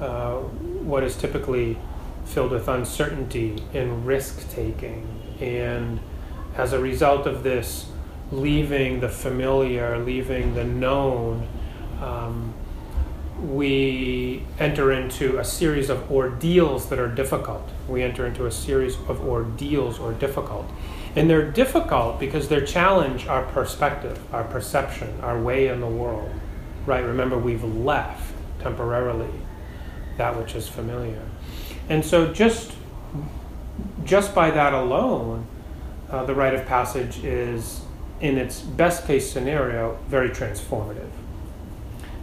uh, 0.00 0.36
what 0.40 1.02
is 1.02 1.16
typically 1.16 1.78
filled 2.24 2.50
with 2.50 2.68
uncertainty 2.68 3.62
and 3.72 4.06
risk 4.06 4.50
taking. 4.50 5.06
And 5.40 6.00
as 6.56 6.72
a 6.72 6.78
result 6.78 7.26
of 7.26 7.42
this, 7.42 7.86
leaving 8.32 9.00
the 9.00 9.08
familiar, 9.08 9.98
leaving 9.98 10.54
the 10.54 10.64
known, 10.64 11.46
um, 12.00 12.54
we 13.40 14.42
enter 14.58 14.90
into 14.92 15.38
a 15.38 15.44
series 15.44 15.90
of 15.90 16.10
ordeals 16.10 16.88
that 16.88 16.98
are 16.98 17.08
difficult. 17.08 17.68
We 17.86 18.02
enter 18.02 18.26
into 18.26 18.46
a 18.46 18.50
series 18.50 18.96
of 19.08 19.20
ordeals 19.20 19.98
or 19.98 20.12
difficult. 20.12 20.66
And 21.14 21.30
they're 21.30 21.50
difficult 21.50 22.18
because 22.18 22.48
they 22.48 22.64
challenge 22.64 23.26
our 23.26 23.42
perspective, 23.44 24.18
our 24.34 24.44
perception, 24.44 25.20
our 25.20 25.40
way 25.40 25.68
in 25.68 25.80
the 25.80 25.86
world. 25.86 26.30
Right? 26.86 27.04
Remember, 27.04 27.36
we've 27.36 27.64
left 27.64 28.32
temporarily 28.60 29.30
that 30.16 30.38
which 30.38 30.54
is 30.54 30.68
familiar. 30.68 31.22
And 31.88 32.04
so 32.04 32.32
just 32.32 32.72
just 34.04 34.34
by 34.34 34.50
that 34.50 34.72
alone, 34.72 35.46
uh, 36.10 36.24
the 36.24 36.34
rite 36.34 36.54
of 36.54 36.64
passage 36.64 37.22
is, 37.24 37.82
in 38.20 38.38
its 38.38 38.60
best 38.60 39.06
case 39.06 39.30
scenario, 39.30 39.98
very 40.08 40.30
transformative. 40.30 41.10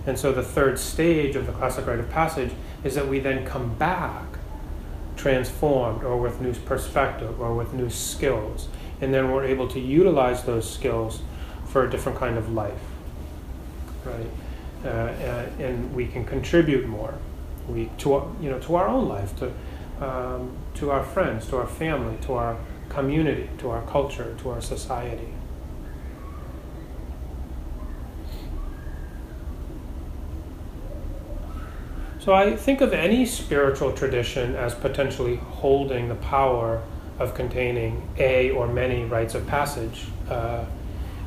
And 0.05 0.17
so 0.17 0.31
the 0.31 0.43
third 0.43 0.79
stage 0.79 1.35
of 1.35 1.45
the 1.45 1.51
classic 1.51 1.85
rite 1.85 1.99
of 1.99 2.09
passage 2.09 2.51
is 2.83 2.95
that 2.95 3.07
we 3.07 3.19
then 3.19 3.45
come 3.45 3.75
back 3.75 4.25
transformed 5.15 6.03
or 6.03 6.17
with 6.17 6.41
new 6.41 6.53
perspective 6.53 7.39
or 7.39 7.53
with 7.53 7.73
new 7.73 7.89
skills. 7.89 8.67
And 8.99 9.13
then 9.13 9.31
we're 9.31 9.45
able 9.45 9.67
to 9.69 9.79
utilize 9.79 10.43
those 10.43 10.69
skills 10.69 11.21
for 11.67 11.85
a 11.85 11.89
different 11.89 12.17
kind 12.17 12.37
of 12.37 12.51
life. 12.51 12.81
Right? 14.03 14.27
Uh, 14.83 14.87
and, 14.87 15.61
and, 15.61 15.95
we 15.95 16.05
can 16.05 16.25
contribute 16.25 16.85
more 16.85 17.13
we, 17.69 17.89
to, 17.97 18.13
our, 18.15 18.27
you 18.41 18.49
know, 18.49 18.59
to 18.59 18.75
our 18.75 18.87
own 18.87 19.07
life, 19.07 19.33
to, 19.37 19.49
um, 20.05 20.51
to 20.73 20.91
our 20.91 21.03
friends, 21.03 21.47
to 21.47 21.55
our 21.55 21.67
family, 21.67 22.17
to 22.21 22.33
our 22.33 22.57
community, 22.89 23.49
to 23.59 23.69
our 23.69 23.81
culture, 23.83 24.35
to 24.39 24.49
our 24.49 24.59
society. 24.59 25.33
So 32.19 32.33
I 32.33 32.55
think 32.55 32.79
of 32.79 32.93
any 32.93 33.25
spiritual 33.25 33.91
tradition 33.91 34.55
as 34.55 34.73
potentially 34.73 35.35
holding 35.35 36.07
the 36.07 36.15
power 36.15 36.81
of 37.19 37.35
containing 37.35 38.07
a 38.17 38.51
or 38.51 38.65
many 38.65 39.03
rites 39.03 39.35
of 39.35 39.45
passage. 39.45 40.05
Uh, 40.29 40.63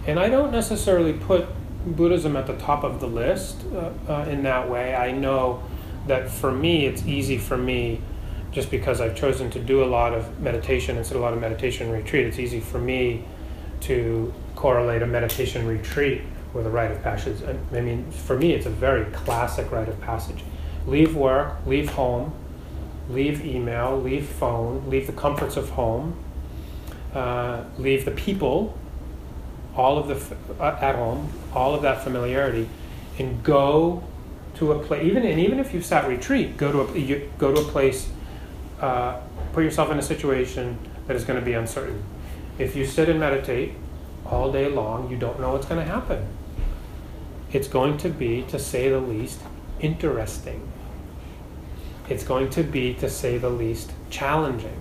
and 0.07 0.19
I 0.19 0.31
don't 0.31 0.53
necessarily 0.53 1.13
put 1.13 1.49
Buddhism 1.87 2.37
at 2.37 2.47
the 2.47 2.57
top 2.57 2.85
of 2.85 3.01
the 3.01 3.07
list 3.07 3.65
uh, 3.73 3.93
uh, 4.09 4.27
in 4.29 4.43
that 4.43 4.69
way. 4.69 4.95
I 4.95 5.13
know 5.13 5.63
that 6.07 6.29
for 6.31 6.53
me, 6.53 6.87
it's 6.87 7.05
easy 7.07 7.39
for 7.39 7.57
me, 7.57 8.01
just 8.51 8.71
because 8.71 9.01
I've 9.01 9.17
chosen 9.17 9.51
to 9.51 9.61
do 9.61 9.83
a 9.83 9.87
lot 9.87 10.13
of 10.13 10.41
meditation 10.41 10.97
instead 10.97 11.17
of 11.17 11.23
a 11.23 11.25
lot 11.25 11.33
of 11.33 11.41
meditation 11.41 11.91
retreat, 11.91 12.27
it's 12.27 12.39
easy 12.39 12.61
for 12.61 12.79
me 12.79 13.25
to 13.83 14.33
correlate 14.55 15.03
a 15.03 15.07
meditation 15.07 15.67
retreat 15.67 16.23
with 16.55 16.67
a 16.67 16.71
rite 16.71 16.91
of 16.91 17.03
passage. 17.03 17.43
I 17.43 17.81
mean, 17.81 18.11
for 18.11 18.37
me, 18.37 18.53
it's 18.53 18.67
a 18.67 18.71
very 18.71 19.05
classic 19.13 19.71
rite 19.71 19.89
of 19.89 20.01
passage 20.01 20.43
leave 20.87 21.17
work, 21.17 21.55
leave 21.67 21.91
home, 21.91 22.33
leave 23.11 23.45
email, 23.45 24.01
leave 24.01 24.27
phone, 24.27 24.89
leave 24.89 25.07
the 25.07 25.13
comforts 25.13 25.57
of 25.57 25.71
home, 25.71 26.17
uh, 27.15 27.65
leave 27.79 28.05
the 28.05 28.11
people, 28.13 28.79
all 29.77 29.99
of 29.99 30.09
the 30.09 30.37
uh, 30.63 30.79
at 30.81 30.97
home, 30.97 31.33
all 31.53 31.75
of 31.75 31.83
that 31.83 32.03
familiarity, 32.03 32.69
and 33.19 33.43
go 33.43 34.03
to 34.57 34.73
a 34.73 34.79
place. 34.79 35.05
Even 35.05 35.25
and 35.25 35.39
even 35.39 35.59
if 35.59 35.75
you've 35.75 35.85
sat 35.85 36.09
retreat, 36.09 36.57
go 36.57 36.73
to 36.73 36.81
a 36.81 36.99
you, 36.99 37.31
go 37.39 37.55
to 37.55 37.61
a 37.61 37.65
place. 37.65 38.09
Uh, 38.81 39.21
put 39.53 39.65
yourself 39.65 39.91
in 39.91 39.99
a 39.99 40.03
situation 40.03 40.79
that 41.07 41.17
is 41.17 41.25
going 41.25 41.39
to 41.39 41.45
be 41.45 41.55
uncertain. 41.55 42.03
If 42.59 42.77
you 42.77 42.85
sit 42.85 43.09
and 43.09 43.19
meditate 43.19 43.73
all 44.27 44.53
day 44.53 44.69
long, 44.69 45.11
you 45.11 45.17
don't 45.17 45.41
know 45.41 45.53
what's 45.53 45.67
going 45.67 45.85
to 45.85 45.91
happen. 45.91 46.27
It's 47.53 47.69
going 47.69 47.97
to 47.99 48.11
be, 48.11 48.43
to 48.49 48.59
say 48.59 48.91
the 48.91 49.01
least, 49.01 49.41
interesting 49.81 50.73
it's 52.09 52.25
going 52.25 52.51
to 52.51 52.63
be, 52.63 52.95
to 52.95 53.11
say 53.11 53.39
the 53.39 53.51
least, 53.51 53.93
challenging. 54.11 54.81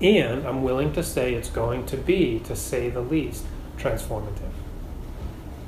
And 0.00 0.46
I'm 0.46 0.62
willing 0.62 0.92
to 0.94 1.02
say 1.02 1.34
it's 1.34 1.50
going 1.50 1.86
to 1.86 1.96
be, 1.96 2.40
to 2.40 2.56
say 2.56 2.90
the 2.90 3.00
least, 3.00 3.44
transformative. 3.78 4.52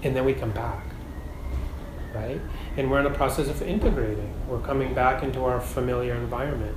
And 0.03 0.15
then 0.15 0.25
we 0.25 0.35
come 0.35 0.53
back, 0.53 0.85
right? 2.15 2.41
And 2.77 2.91
we're 2.91 2.99
in 2.99 3.05
the 3.05 3.11
process 3.11 3.49
of 3.49 3.63
integrating. 3.63 4.33
We're 4.49 4.61
coming 4.61 4.95
back 4.95 5.23
into 5.23 5.45
our 5.45 5.61
familiar 5.61 6.15
environment 6.15 6.77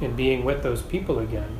and 0.00 0.16
being 0.16 0.44
with 0.44 0.62
those 0.62 0.82
people 0.82 1.18
again. 1.18 1.58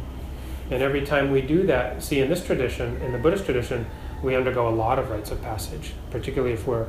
And 0.70 0.82
every 0.82 1.04
time 1.04 1.30
we 1.30 1.42
do 1.42 1.66
that, 1.66 2.02
see, 2.02 2.20
in 2.20 2.30
this 2.30 2.44
tradition, 2.44 2.96
in 3.02 3.12
the 3.12 3.18
Buddhist 3.18 3.44
tradition, 3.44 3.86
we 4.22 4.36
undergo 4.36 4.68
a 4.68 4.70
lot 4.70 4.98
of 4.98 5.10
rites 5.10 5.30
of 5.30 5.42
passage, 5.42 5.94
particularly 6.10 6.54
if 6.54 6.66
we're 6.66 6.86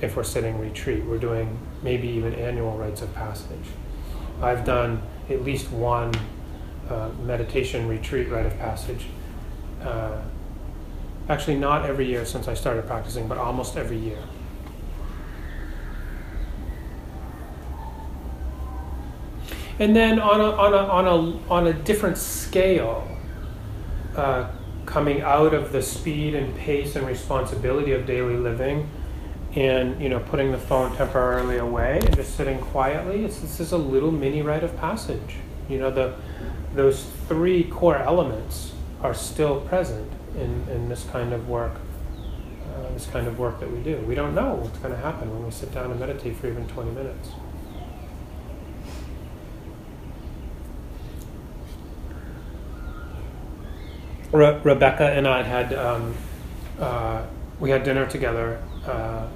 if 0.00 0.16
we're 0.16 0.24
sitting 0.24 0.58
retreat. 0.60 1.04
We're 1.04 1.18
doing 1.18 1.58
maybe 1.82 2.06
even 2.08 2.32
annual 2.34 2.76
rites 2.78 3.02
of 3.02 3.12
passage. 3.14 3.66
I've 4.40 4.64
done 4.64 5.02
at 5.28 5.42
least 5.42 5.70
one 5.72 6.12
uh, 6.88 7.10
meditation 7.22 7.88
retreat 7.88 8.28
rite 8.30 8.46
of 8.46 8.56
passage. 8.58 9.06
Uh, 9.82 10.20
actually, 11.28 11.56
not 11.56 11.84
every 11.84 12.06
year 12.06 12.24
since 12.24 12.48
I 12.48 12.54
started 12.54 12.86
practicing, 12.86 13.28
but 13.28 13.38
almost 13.38 13.76
every 13.76 13.98
year. 13.98 14.18
And 19.78 19.94
then 19.94 20.18
on 20.18 20.40
a, 20.40 20.50
on 20.50 20.74
a, 20.74 20.76
on 20.76 21.06
a, 21.06 21.50
on 21.52 21.66
a 21.68 21.72
different 21.72 22.18
scale, 22.18 23.06
uh, 24.16 24.50
coming 24.88 25.20
out 25.20 25.52
of 25.52 25.70
the 25.70 25.82
speed 25.82 26.34
and 26.34 26.56
pace 26.56 26.96
and 26.96 27.06
responsibility 27.06 27.92
of 27.92 28.06
daily 28.06 28.36
living 28.36 28.88
and 29.54 30.00
you 30.00 30.08
know 30.08 30.18
putting 30.18 30.50
the 30.50 30.58
phone 30.58 30.96
temporarily 30.96 31.58
away 31.58 32.00
and 32.02 32.16
just 32.16 32.34
sitting 32.36 32.58
quietly 32.58 33.22
it's, 33.24 33.40
this 33.40 33.60
is 33.60 33.72
a 33.72 33.76
little 33.76 34.10
mini 34.10 34.40
rite 34.40 34.64
of 34.64 34.74
passage 34.78 35.36
you 35.68 35.78
know 35.78 35.90
the 35.90 36.14
those 36.74 37.04
three 37.28 37.64
core 37.64 37.98
elements 37.98 38.72
are 39.02 39.12
still 39.12 39.60
present 39.62 40.10
in, 40.36 40.66
in 40.70 40.88
this 40.88 41.04
kind 41.04 41.32
of 41.32 41.48
work 41.48 41.74
uh, 42.78 42.92
this 42.92 43.06
kind 43.06 43.26
of 43.26 43.38
work 43.38 43.60
that 43.60 43.70
we 43.70 43.80
do. 43.80 43.96
We 44.06 44.14
don't 44.14 44.34
know 44.34 44.54
what's 44.54 44.78
going 44.78 44.94
to 44.94 45.00
happen 45.00 45.30
when 45.30 45.44
we 45.44 45.50
sit 45.50 45.72
down 45.72 45.90
and 45.90 45.98
meditate 45.98 46.36
for 46.36 46.46
even 46.48 46.66
20 46.68 46.90
minutes. 46.90 47.30
Re- 54.30 54.60
Rebecca 54.62 55.10
and 55.10 55.26
I 55.26 55.42
had 55.42 55.72
um, 55.72 56.14
uh, 56.78 57.24
we 57.58 57.70
had 57.70 57.82
dinner 57.82 58.06
together 58.06 58.62
uh, 58.86 59.26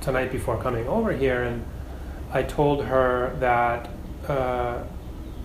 tonight 0.00 0.32
before 0.32 0.60
coming 0.60 0.86
over 0.88 1.12
here, 1.12 1.44
and 1.44 1.64
I 2.32 2.42
told 2.42 2.84
her 2.84 3.36
that 3.38 3.88
uh, 4.26 4.82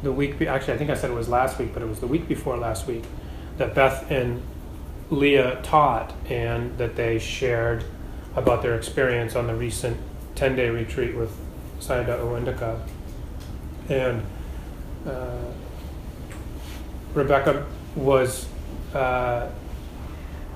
the 0.01 0.11
week 0.11 0.39
be- 0.39 0.47
actually 0.47 0.73
I 0.73 0.77
think 0.77 0.89
I 0.89 0.95
said 0.95 1.11
it 1.11 1.13
was 1.13 1.29
last 1.29 1.59
week, 1.59 1.73
but 1.73 1.83
it 1.83 1.87
was 1.87 1.99
the 1.99 2.07
week 2.07 2.27
before 2.27 2.57
last 2.57 2.87
week 2.87 3.03
that 3.57 3.75
Beth 3.75 4.09
and 4.09 4.41
Leah 5.11 5.59
taught, 5.61 6.13
and 6.29 6.75
that 6.77 6.95
they 6.95 7.19
shared 7.19 7.83
about 8.35 8.61
their 8.61 8.75
experience 8.75 9.35
on 9.35 9.45
the 9.45 9.53
recent 9.53 9.97
ten 10.35 10.55
day 10.55 10.69
retreat 10.69 11.15
with 11.15 11.31
Sayadaw 11.79 12.19
U 12.19 12.45
Indaka, 12.45 12.79
and 13.89 14.23
uh, 15.05 15.51
Rebecca 17.13 17.65
was 17.95 18.47
uh, 18.93 19.49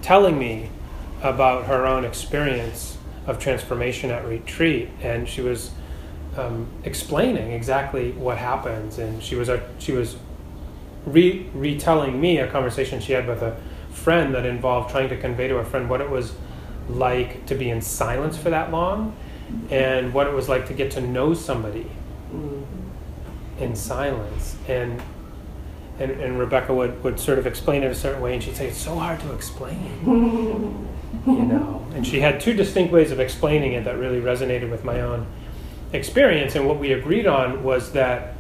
telling 0.02 0.40
me 0.40 0.70
about 1.22 1.66
her 1.66 1.86
own 1.86 2.06
experience 2.06 2.98
of 3.28 3.40
transformation 3.40 4.10
at 4.10 4.26
retreat, 4.26 4.90
and 5.02 5.28
she 5.28 5.42
was 5.42 5.72
um, 6.38 6.68
explaining 6.84 7.52
exactly 7.52 8.12
what 8.14 8.38
happens, 8.38 9.00
and 9.00 9.22
she 9.22 9.36
was 9.36 9.50
uh, 9.50 9.62
she 9.80 9.92
was 9.92 10.16
re- 11.06 11.50
retelling 11.54 12.22
me 12.22 12.38
a 12.38 12.48
conversation 12.50 13.02
she 13.02 13.12
had 13.12 13.28
with 13.28 13.42
a 13.42 13.60
friend 13.96 14.36
that 14.36 14.46
involved 14.46 14.92
trying 14.92 15.10
to 15.10 15.18
convey 15.18 15.48
to 15.48 15.58
a 15.58 15.66
friend 15.66 15.90
what 15.90 16.02
it 16.02 16.10
was 16.10 16.34
like 16.90 17.46
to 17.48 17.56
be 17.56 17.70
in 17.70 17.82
silence 17.82 18.38
for 18.38 18.50
that 18.50 18.72
long, 18.72 19.16
and 19.70 20.14
what 20.14 20.28
it 20.28 20.34
was 20.34 20.48
like 20.50 20.68
to 20.68 20.74
get 20.74 20.92
to 20.92 21.02
know 21.02 21.34
somebody 21.34 21.90
mm-hmm. 22.32 23.64
in 23.64 23.76
silence, 23.76 24.56
and 24.68 25.02
and, 25.98 26.12
and 26.12 26.38
Rebecca 26.38 26.74
would, 26.74 27.02
would 27.04 27.20
sort 27.20 27.40
of 27.40 27.48
explain 27.48 27.84
it 27.84 27.92
a 27.92 27.96
certain 27.96 28.22
way, 28.22 28.34
and 28.34 28.44
she'd 28.44 28.56
say, 28.56 28.68
It's 28.68 28.78
so 28.78 28.96
hard 28.96 29.20
to 29.22 29.34
explain. 29.34 29.80
you 31.26 31.46
know? 31.46 31.86
And 31.94 32.06
she 32.06 32.20
had 32.20 32.42
two 32.42 32.54
distinct 32.54 32.92
ways 32.92 33.12
of 33.12 33.20
explaining 33.20 33.74
it 33.74 33.86
that 33.86 33.98
really 33.98 34.20
resonated 34.20 34.70
with 34.70 34.84
my 34.84 35.02
own 35.02 35.26
experience. 35.94 36.56
And 36.56 36.68
what 36.68 36.80
we 36.80 36.92
agreed 36.92 37.28
on 37.28 37.64
was 37.64 37.94
that 37.94 38.36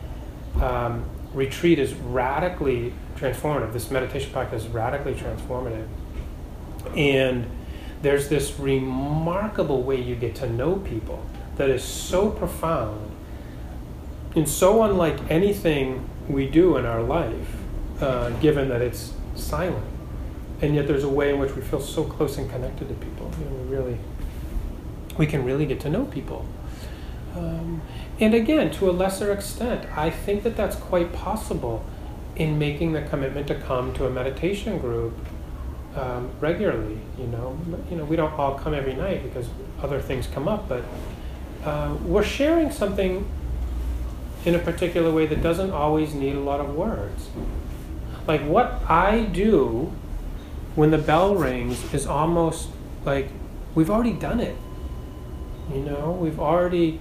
um, 0.61 1.05
retreat 1.33 1.79
is 1.79 1.93
radically 1.93 2.93
transformative. 3.17 3.73
This 3.73 3.91
meditation 3.91 4.31
practice 4.31 4.63
is 4.63 4.69
radically 4.69 5.13
transformative. 5.13 5.87
And 6.95 7.47
there's 8.01 8.29
this 8.29 8.59
remarkable 8.59 9.83
way 9.83 9.99
you 10.01 10.15
get 10.15 10.35
to 10.35 10.49
know 10.49 10.75
people 10.77 11.25
that 11.55 11.69
is 11.69 11.83
so 11.83 12.29
profound 12.29 13.15
and 14.35 14.47
so 14.47 14.83
unlike 14.83 15.31
anything 15.31 16.09
we 16.27 16.47
do 16.47 16.75
in 16.75 16.85
our 16.85 17.01
life, 17.01 17.55
uh, 18.01 18.31
given 18.41 18.67
that 18.67 18.81
it's 18.81 19.13
silent. 19.35 19.85
And 20.61 20.75
yet 20.75 20.87
there's 20.87 21.05
a 21.05 21.09
way 21.09 21.33
in 21.33 21.39
which 21.39 21.55
we 21.55 21.61
feel 21.61 21.79
so 21.79 22.03
close 22.03 22.37
and 22.37 22.49
connected 22.49 22.89
to 22.89 22.93
people. 22.95 23.31
You 23.39 23.45
know, 23.45 23.51
we 23.51 23.75
really, 23.75 23.97
we 25.17 25.25
can 25.25 25.45
really 25.45 25.65
get 25.65 25.79
to 25.81 25.89
know 25.89 26.05
people. 26.05 26.45
Um, 27.35 27.81
and 28.19 28.33
again, 28.33 28.71
to 28.71 28.89
a 28.89 28.91
lesser 28.91 29.31
extent, 29.31 29.89
I 29.97 30.09
think 30.09 30.43
that 30.43 30.57
that's 30.57 30.75
quite 30.75 31.13
possible 31.13 31.85
in 32.35 32.59
making 32.59 32.93
the 32.93 33.01
commitment 33.03 33.47
to 33.47 33.55
come 33.55 33.93
to 33.93 34.05
a 34.05 34.09
meditation 34.09 34.79
group 34.79 35.13
um, 35.95 36.29
regularly. 36.39 36.99
You 37.17 37.27
know, 37.27 37.57
you 37.89 37.97
know, 37.97 38.05
we 38.05 38.15
don't 38.15 38.33
all 38.33 38.55
come 38.57 38.73
every 38.73 38.93
night 38.93 39.23
because 39.23 39.47
other 39.81 40.01
things 40.01 40.27
come 40.27 40.47
up, 40.47 40.67
but 40.67 40.83
uh, 41.63 41.95
we're 42.03 42.23
sharing 42.23 42.71
something 42.71 43.27
in 44.45 44.53
a 44.53 44.59
particular 44.59 45.11
way 45.11 45.25
that 45.25 45.41
doesn't 45.41 45.71
always 45.71 46.13
need 46.13 46.35
a 46.35 46.39
lot 46.39 46.59
of 46.59 46.75
words. 46.75 47.29
Like 48.27 48.41
what 48.41 48.81
I 48.89 49.23
do 49.23 49.91
when 50.75 50.91
the 50.91 50.97
bell 50.97 51.35
rings 51.35 51.93
is 51.93 52.05
almost 52.05 52.69
like 53.05 53.29
we've 53.73 53.89
already 53.89 54.13
done 54.13 54.39
it. 54.39 54.55
You 55.73 55.81
know, 55.81 56.11
we've 56.11 56.39
already, 56.39 56.99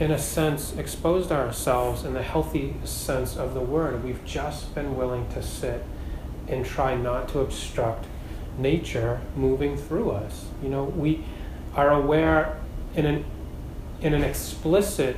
in 0.00 0.10
a 0.10 0.18
sense, 0.18 0.74
exposed 0.76 1.30
ourselves 1.30 2.04
in 2.04 2.14
the 2.14 2.22
healthy 2.22 2.74
sense 2.84 3.36
of 3.36 3.52
the 3.54 3.60
word. 3.60 4.02
We've 4.02 4.24
just 4.24 4.74
been 4.74 4.96
willing 4.96 5.28
to 5.34 5.42
sit 5.42 5.84
and 6.48 6.64
try 6.64 6.96
not 6.96 7.28
to 7.28 7.40
obstruct 7.40 8.06
nature 8.58 9.20
moving 9.36 9.76
through 9.76 10.10
us. 10.10 10.46
You 10.62 10.70
know, 10.70 10.84
we 10.84 11.24
are 11.74 11.90
aware 11.90 12.58
in 12.96 13.06
an 13.06 13.24
in 14.00 14.14
an 14.14 14.24
explicit 14.24 15.16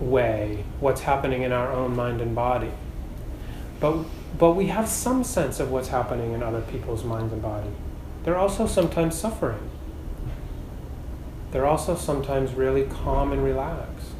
way 0.00 0.64
what's 0.80 1.02
happening 1.02 1.42
in 1.42 1.52
our 1.52 1.70
own 1.72 1.94
mind 1.94 2.20
and 2.20 2.34
body. 2.34 2.72
But, 3.80 4.04
but 4.38 4.52
we 4.52 4.68
have 4.68 4.88
some 4.88 5.24
sense 5.24 5.60
of 5.60 5.70
what's 5.70 5.88
happening 5.88 6.32
in 6.32 6.42
other 6.42 6.62
people's 6.62 7.04
minds 7.04 7.32
and 7.32 7.42
body. 7.42 7.68
They're 8.24 8.36
also 8.36 8.66
sometimes 8.66 9.14
suffering. 9.14 9.70
They're 11.56 11.64
also 11.64 11.96
sometimes 11.96 12.52
really 12.52 12.84
calm 12.84 13.32
and 13.32 13.42
relaxed. 13.42 14.10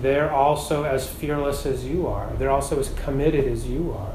They're 0.00 0.32
also 0.32 0.82
as 0.82 1.08
fearless 1.08 1.64
as 1.64 1.84
you 1.84 2.08
are. 2.08 2.32
They're 2.40 2.50
also 2.50 2.80
as 2.80 2.88
committed 2.88 3.44
as 3.46 3.68
you 3.68 3.94
are. 3.96 4.12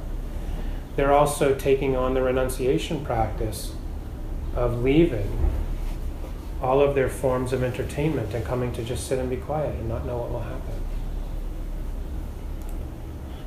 They're 0.97 1.13
also 1.13 1.56
taking 1.56 1.95
on 1.95 2.13
the 2.13 2.21
renunciation 2.21 3.06
practice 3.06 3.71
of 4.54 4.84
leaving 4.84 5.50
all 6.62 6.82
of 6.82 6.93
their 6.93 7.08
forms 7.08 7.54
of 7.54 7.63
entertainment 7.63 8.34
and 8.34 8.43
coming 8.43 8.73
to 8.73 8.84
just 8.84 9.08
sit 9.08 9.17
and 9.17 9.30
be 9.30 9.38
quiet 9.38 9.73
and 9.73 9.88
not 9.88 10.06
know 10.06 10.17
what 10.17 10.30
will 10.30 10.41
happen. 10.41 10.82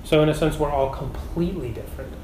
So, 0.02 0.22
in 0.22 0.30
a 0.30 0.34
sense, 0.34 0.58
we're 0.58 0.70
all 0.70 0.88
completely 0.88 1.68
different, 1.68 2.14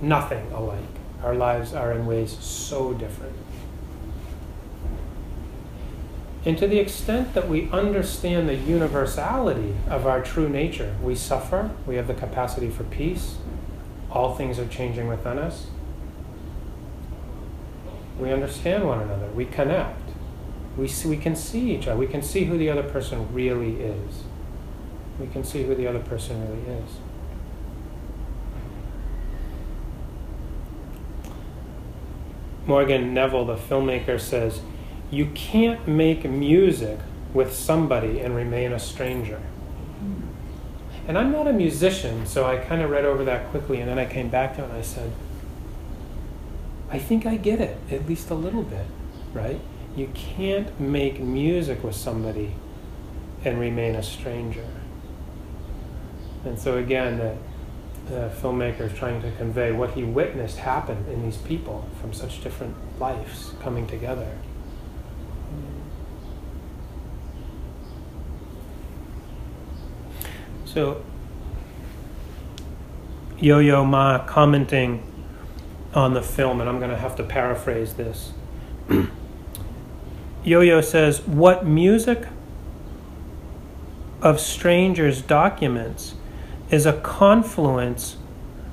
nothing 0.00 0.52
alike. 0.52 0.78
Our 1.24 1.34
lives 1.34 1.74
are 1.74 1.90
in 1.90 2.06
ways 2.06 2.30
so 2.38 2.92
different. 2.92 3.34
And 6.46 6.58
to 6.58 6.66
the 6.66 6.78
extent 6.78 7.34
that 7.34 7.48
we 7.48 7.70
understand 7.70 8.48
the 8.48 8.54
universality 8.54 9.74
of 9.88 10.06
our 10.06 10.22
true 10.22 10.48
nature, 10.48 10.94
we 11.02 11.14
suffer, 11.14 11.70
we 11.86 11.96
have 11.96 12.06
the 12.06 12.14
capacity 12.14 12.68
for 12.68 12.84
peace, 12.84 13.36
all 14.10 14.34
things 14.34 14.58
are 14.58 14.68
changing 14.68 15.08
within 15.08 15.38
us. 15.38 15.66
We 18.18 18.32
understand 18.32 18.86
one 18.86 19.00
another, 19.00 19.28
we 19.28 19.46
connect 19.46 20.04
we, 20.76 20.88
see, 20.88 21.08
we 21.08 21.16
can 21.16 21.36
see 21.36 21.74
each 21.74 21.86
other. 21.86 21.98
We 21.98 22.06
can 22.06 22.22
see 22.22 22.44
who 22.44 22.58
the 22.58 22.68
other 22.70 22.82
person 22.82 23.32
really 23.32 23.80
is. 23.80 24.24
We 25.20 25.28
can 25.28 25.44
see 25.44 25.62
who 25.62 25.74
the 25.74 25.86
other 25.86 26.00
person 26.00 26.40
really 26.42 26.78
is. 26.80 26.90
Morgan 32.66 33.14
Neville, 33.14 33.44
the 33.44 33.56
filmmaker, 33.56 34.18
says, 34.18 34.62
You 35.14 35.26
can't 35.26 35.86
make 35.86 36.28
music 36.28 36.98
with 37.32 37.54
somebody 37.54 38.18
and 38.18 38.34
remain 38.34 38.72
a 38.72 38.80
stranger. 38.80 39.40
And 41.06 41.16
I'm 41.16 41.30
not 41.30 41.46
a 41.46 41.52
musician, 41.52 42.26
so 42.26 42.44
I 42.44 42.56
kind 42.56 42.82
of 42.82 42.90
read 42.90 43.04
over 43.04 43.24
that 43.24 43.48
quickly 43.50 43.80
and 43.80 43.88
then 43.88 43.96
I 43.96 44.06
came 44.06 44.28
back 44.28 44.56
to 44.56 44.62
it 44.62 44.64
and 44.64 44.72
I 44.72 44.82
said, 44.82 45.12
I 46.90 46.98
think 46.98 47.26
I 47.26 47.36
get 47.36 47.60
it, 47.60 47.78
at 47.92 48.08
least 48.08 48.30
a 48.30 48.34
little 48.34 48.64
bit, 48.64 48.86
right? 49.32 49.60
You 49.94 50.10
can't 50.14 50.80
make 50.80 51.20
music 51.20 51.84
with 51.84 51.94
somebody 51.94 52.56
and 53.44 53.60
remain 53.60 53.94
a 53.94 54.02
stranger. 54.02 54.66
And 56.44 56.58
so 56.58 56.76
again, 56.76 57.18
the, 57.18 57.36
the 58.08 58.32
filmmaker 58.42 58.80
is 58.80 58.98
trying 58.98 59.22
to 59.22 59.30
convey 59.36 59.70
what 59.70 59.92
he 59.92 60.02
witnessed 60.02 60.58
happen 60.58 61.06
in 61.08 61.22
these 61.22 61.36
people 61.36 61.88
from 62.00 62.12
such 62.12 62.42
different 62.42 62.74
lives 62.98 63.52
coming 63.62 63.86
together. 63.86 64.28
So, 70.74 71.04
Yo 73.38 73.60
Yo 73.60 73.84
Ma 73.84 74.26
commenting 74.26 75.08
on 75.94 76.14
the 76.14 76.20
film, 76.20 76.60
and 76.60 76.68
I'm 76.68 76.80
going 76.80 76.90
to 76.90 76.96
have 76.96 77.14
to 77.14 77.22
paraphrase 77.22 77.94
this. 77.94 78.32
Yo 80.44 80.62
Yo 80.62 80.80
says, 80.80 81.20
What 81.28 81.64
music 81.64 82.26
of 84.20 84.40
strangers 84.40 85.22
documents 85.22 86.16
is 86.70 86.86
a 86.86 86.94
confluence 86.94 88.16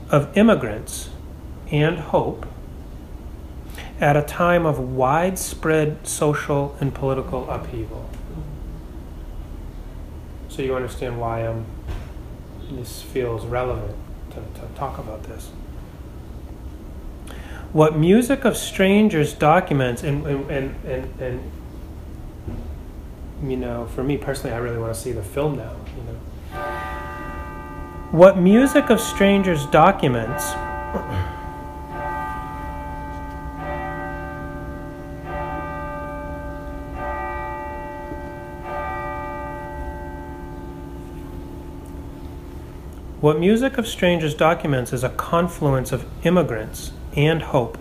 of 0.09 0.35
immigrants 0.35 1.11
and 1.69 1.99
hope 1.99 2.47
at 3.99 4.17
a 4.17 4.23
time 4.23 4.65
of 4.65 4.79
widespread 4.79 6.07
social 6.07 6.75
and 6.79 6.95
political 6.95 7.47
upheaval. 7.47 8.09
So 10.51 10.61
you 10.63 10.75
understand 10.75 11.17
why 11.17 11.47
I'm, 11.47 11.65
this 12.77 13.01
feels 13.01 13.45
relevant 13.45 13.95
to, 14.31 14.35
to 14.59 14.67
talk 14.75 14.97
about 14.97 15.23
this. 15.23 15.51
What 17.73 17.97
music 17.97 18.43
of 18.43 18.57
strangers 18.57 19.33
documents, 19.33 20.03
and, 20.03 20.25
and, 20.25 20.51
and, 20.51 20.85
and, 20.85 21.21
and 21.21 21.51
you 23.49 23.57
know, 23.57 23.87
for 23.87 24.03
me 24.03 24.17
personally, 24.17 24.53
I 24.55 24.59
really 24.59 24.77
want 24.77 24.93
to 24.93 24.99
see 24.99 25.11
the 25.11 25.23
film 25.23 25.57
now, 25.57 25.75
you 25.95 26.03
know. 26.03 26.19
What 28.11 28.37
music 28.37 28.89
of 28.89 28.99
strangers 28.99 29.65
documents 29.67 30.51
What 43.21 43.37
Music 43.39 43.77
of 43.77 43.87
Strangers 43.87 44.33
documents 44.33 44.91
is 44.91 45.03
a 45.03 45.09
confluence 45.09 45.91
of 45.91 46.07
immigrants 46.25 46.91
and 47.15 47.39
hope 47.39 47.77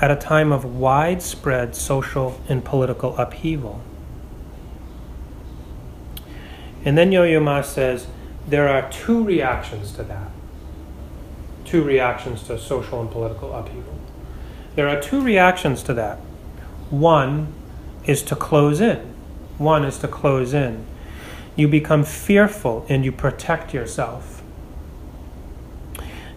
at 0.00 0.12
a 0.12 0.16
time 0.16 0.52
of 0.52 0.64
widespread 0.64 1.74
social 1.74 2.40
and 2.48 2.64
political 2.64 3.16
upheaval. 3.16 3.80
And 6.84 6.96
then 6.96 7.10
Yo 7.10 7.24
Yo 7.24 7.40
Ma 7.40 7.62
says 7.62 8.06
there 8.46 8.68
are 8.68 8.88
two 8.92 9.24
reactions 9.24 9.90
to 9.94 10.04
that. 10.04 10.30
Two 11.64 11.82
reactions 11.82 12.44
to 12.44 12.56
social 12.56 13.00
and 13.00 13.10
political 13.10 13.52
upheaval. 13.52 13.98
There 14.76 14.88
are 14.88 15.02
two 15.02 15.20
reactions 15.20 15.82
to 15.82 15.94
that. 15.94 16.18
One 16.90 17.52
is 18.06 18.22
to 18.22 18.36
close 18.36 18.80
in. 18.80 18.98
One 19.58 19.84
is 19.84 19.98
to 19.98 20.06
close 20.06 20.54
in. 20.54 20.86
You 21.56 21.66
become 21.66 22.04
fearful 22.04 22.86
and 22.88 23.04
you 23.04 23.10
protect 23.10 23.74
yourself 23.74 24.33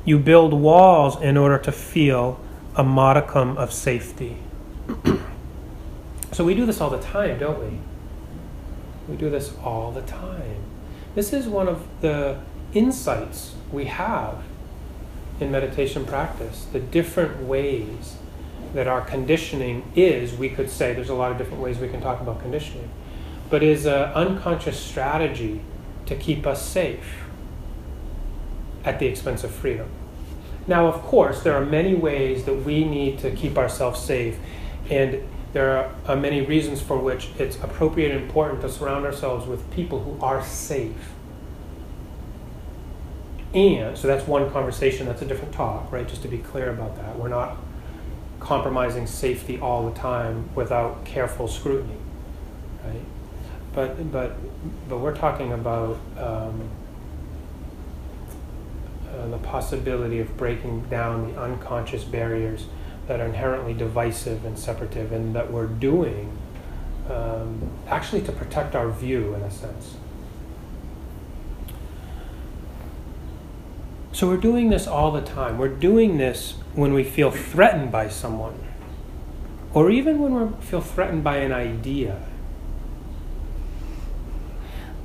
you 0.08 0.18
build 0.18 0.54
walls 0.54 1.22
in 1.22 1.36
order 1.36 1.58
to 1.58 1.70
feel 1.70 2.40
a 2.78 2.84
modicum 2.84 3.58
of 3.58 3.74
safety. 3.74 4.38
so 6.32 6.46
we 6.46 6.56
do 6.56 6.66
this 6.66 6.80
all 6.80 6.90
the 6.90 7.02
time, 7.02 7.38
don't 7.38 7.60
we? 7.60 7.78
We 9.10 9.18
do 9.18 9.30
this 9.30 9.54
all 9.62 9.92
the 9.92 10.04
time. 10.04 10.64
This 11.14 11.34
is 11.34 11.46
one 11.48 11.68
of 11.68 11.86
the 12.00 12.40
insights 12.74 13.56
we 13.70 13.86
have 13.86 14.44
in 15.42 15.52
meditation 15.52 16.06
practice 16.06 16.66
the 16.72 16.80
different 16.80 17.44
ways 17.44 18.16
that 18.74 18.88
our 18.88 19.02
conditioning 19.02 19.92
is, 19.94 20.34
we 20.34 20.48
could 20.50 20.70
say, 20.70 20.94
there's 20.94 21.10
a 21.10 21.16
lot 21.16 21.34
of 21.34 21.38
different 21.38 21.62
ways 21.62 21.80
we 21.80 21.90
can 21.90 22.00
talk 22.00 22.22
about 22.22 22.40
conditioning, 22.40 22.90
but 23.50 23.62
is 23.62 23.86
an 23.86 24.04
unconscious 24.14 24.80
strategy 24.80 25.60
to 26.06 26.16
keep 26.16 26.48
us 26.48 26.66
safe 26.66 27.26
at 28.86 29.00
the 29.00 29.06
expense 29.06 29.44
of 29.44 29.52
freedom. 29.52 29.90
Now, 30.68 30.88
of 30.88 31.02
course, 31.02 31.44
there 31.44 31.54
are 31.54 31.66
many 31.66 31.96
ways 31.96 32.44
that 32.44 32.54
we 32.54 32.84
need 32.84 33.20
to 33.20 33.32
keep 33.32 33.58
ourselves 33.58 34.02
safe, 34.02 34.38
and 34.90 35.24
there 35.54 35.90
are 36.06 36.16
many 36.16 36.42
reasons 36.42 36.82
for 36.82 36.98
which 36.98 37.30
it's 37.40 37.56
appropriate 37.64 38.12
and 38.12 38.24
important 38.24 38.62
to 38.62 38.70
surround 38.70 39.06
ourselves 39.06 39.48
with 39.48 39.70
people 39.72 40.02
who 40.02 40.24
are 40.24 40.44
safe. 40.44 41.14
And 43.54 43.98
so 43.98 44.08
that's 44.08 44.28
one 44.28 44.52
conversation, 44.52 45.08
that's 45.08 45.22
a 45.22 45.26
different 45.26 45.54
talk, 45.54 45.90
right? 45.90 46.08
Just 46.08 46.22
to 46.24 46.28
be 46.28 46.38
clear 46.38 46.70
about 46.70 46.98
that. 46.98 47.18
We're 47.18 47.30
not 47.30 47.58
compromising 48.42 49.08
safety 49.08 49.58
all 49.60 49.90
the 49.90 49.98
time 49.98 50.50
without 50.54 51.06
careful 51.06 51.48
scrutiny, 51.48 51.96
right? 52.84 53.02
But, 53.74 54.12
but, 54.12 54.36
but 54.90 54.98
we're 54.98 55.16
talking 55.16 55.54
about. 55.54 55.98
Um, 56.18 56.70
the 59.26 59.38
possibility 59.40 60.20
of 60.20 60.38
breaking 60.38 60.82
down 60.90 61.34
the 61.34 61.42
unconscious 61.42 62.04
barriers 62.04 62.68
that 63.08 63.20
are 63.20 63.26
inherently 63.26 63.74
divisive 63.74 64.46
and 64.46 64.60
separative, 64.60 65.12
and 65.12 65.34
that 65.34 65.52
we're 65.52 65.68
doing 65.68 66.38
um, 67.10 67.70
actually 67.88 68.22
to 68.22 68.32
protect 68.32 68.76
our 68.76 68.90
view 68.90 69.34
in 69.34 69.42
a 69.42 69.50
sense. 69.50 69.96
So 74.12 74.28
we're 74.28 74.38
doing 74.38 74.70
this 74.70 74.88
all 74.88 75.12
the 75.12 75.22
time. 75.22 75.58
We're 75.58 75.68
doing 75.68 76.18
this 76.18 76.56
when 76.74 76.94
we 76.94 77.04
feel 77.04 77.32
threatened 77.32 77.92
by 77.92 78.10
someone, 78.10 78.60
or 79.74 79.92
even 79.92 80.20
when 80.20 80.34
we 80.34 80.62
feel 80.66 80.82
threatened 80.82 81.24
by 81.24 81.38
an 81.38 81.52
idea 81.52 82.24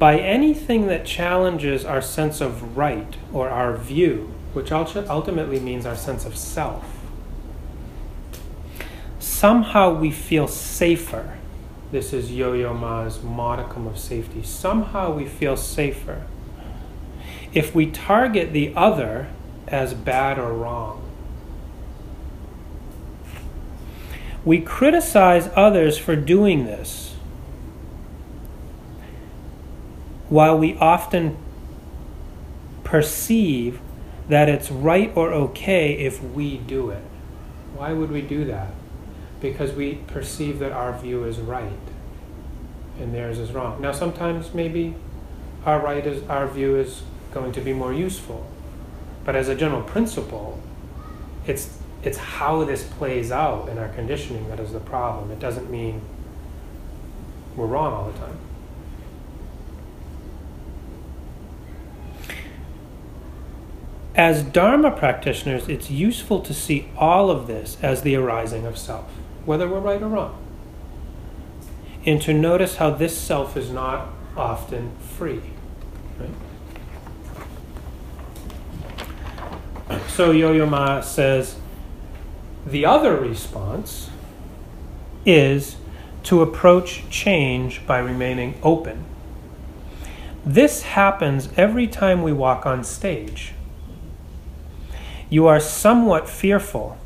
by 0.02 0.18
anything 0.18 0.88
that 0.88 1.06
challenges 1.06 1.84
our 1.84 2.02
sense 2.02 2.40
of 2.40 2.76
right 2.76 3.14
or 3.32 3.48
our 3.48 3.76
view, 3.76 4.34
which 4.52 4.72
ultimately 4.72 5.60
means 5.60 5.86
our 5.86 5.94
sense 5.94 6.24
of 6.24 6.36
self. 6.36 6.84
Somehow 9.20 9.94
we 9.94 10.10
feel 10.10 10.48
safer. 10.48 11.38
This 11.92 12.12
is 12.12 12.32
Yo 12.32 12.52
Yo 12.52 12.74
Ma's 12.74 13.22
modicum 13.22 13.86
of 13.86 13.96
safety. 13.96 14.42
Somehow 14.42 15.12
we 15.14 15.24
feel 15.24 15.56
safer 15.56 16.24
if 17.54 17.72
we 17.72 17.88
target 17.88 18.52
the 18.52 18.74
other 18.74 19.28
as 19.68 19.94
bad 19.94 20.36
or 20.36 20.52
wrong. 20.52 21.00
We 24.44 24.62
criticize 24.62 25.48
others 25.54 25.96
for 25.96 26.16
doing 26.16 26.64
this 26.64 27.11
while 30.32 30.56
we 30.56 30.74
often 30.78 31.36
perceive 32.84 33.78
that 34.30 34.48
it's 34.48 34.70
right 34.70 35.12
or 35.14 35.30
okay 35.30 35.92
if 35.92 36.22
we 36.22 36.56
do 36.56 36.88
it. 36.88 37.02
Why 37.74 37.92
would 37.92 38.10
we 38.10 38.22
do 38.22 38.46
that? 38.46 38.68
Because 39.42 39.72
we 39.72 39.96
perceive 40.06 40.58
that 40.60 40.72
our 40.72 40.98
view 40.98 41.24
is 41.24 41.38
right 41.38 41.86
and 42.98 43.12
theirs 43.12 43.38
is 43.38 43.52
wrong. 43.52 43.82
Now, 43.82 43.92
sometimes 43.92 44.54
maybe 44.54 44.94
our 45.66 45.78
right 45.78 46.06
is 46.06 46.26
our 46.30 46.48
view 46.48 46.76
is 46.76 47.02
going 47.34 47.52
to 47.52 47.60
be 47.60 47.74
more 47.74 47.92
useful, 47.92 48.46
but 49.26 49.36
as 49.36 49.50
a 49.50 49.54
general 49.54 49.82
principle, 49.82 50.62
it's 51.46 51.78
it's 52.02 52.16
how 52.16 52.64
this 52.64 52.84
plays 52.84 53.30
out 53.30 53.68
in 53.68 53.76
our 53.76 53.88
conditioning 53.90 54.48
that 54.48 54.60
is 54.60 54.72
the 54.72 54.80
problem. 54.80 55.30
It 55.30 55.40
doesn't 55.40 55.70
mean 55.70 56.00
we're 57.54 57.66
wrong 57.66 57.92
all 57.92 58.10
the 58.10 58.18
time. 58.18 58.38
As 64.14 64.42
Dharma 64.42 64.90
practitioners, 64.90 65.68
it's 65.68 65.90
useful 65.90 66.40
to 66.40 66.52
see 66.52 66.88
all 66.96 67.30
of 67.30 67.46
this 67.46 67.78
as 67.80 68.02
the 68.02 68.14
arising 68.14 68.66
of 68.66 68.76
self, 68.76 69.10
whether 69.46 69.66
we're 69.66 69.80
right 69.80 70.02
or 70.02 70.08
wrong. 70.08 70.38
And 72.04 72.20
to 72.22 72.34
notice 72.34 72.76
how 72.76 72.90
this 72.90 73.16
self 73.16 73.56
is 73.56 73.70
not 73.70 74.08
often 74.36 74.92
free. 74.98 75.40
Right? 76.18 76.30
So 80.08 80.30
Yo 80.30 80.52
Yo 80.52 80.66
Ma 80.66 81.00
says 81.00 81.56
the 82.66 82.84
other 82.84 83.16
response 83.16 84.10
is 85.24 85.76
to 86.24 86.42
approach 86.42 87.08
change 87.08 87.86
by 87.86 87.98
remaining 87.98 88.58
open. 88.62 89.04
This 90.44 90.82
happens 90.82 91.48
every 91.56 91.86
time 91.86 92.22
we 92.22 92.32
walk 92.32 92.66
on 92.66 92.84
stage. 92.84 93.54
You 95.32 95.46
are 95.46 95.60
somewhat 95.60 96.28
fearful, 96.28 96.98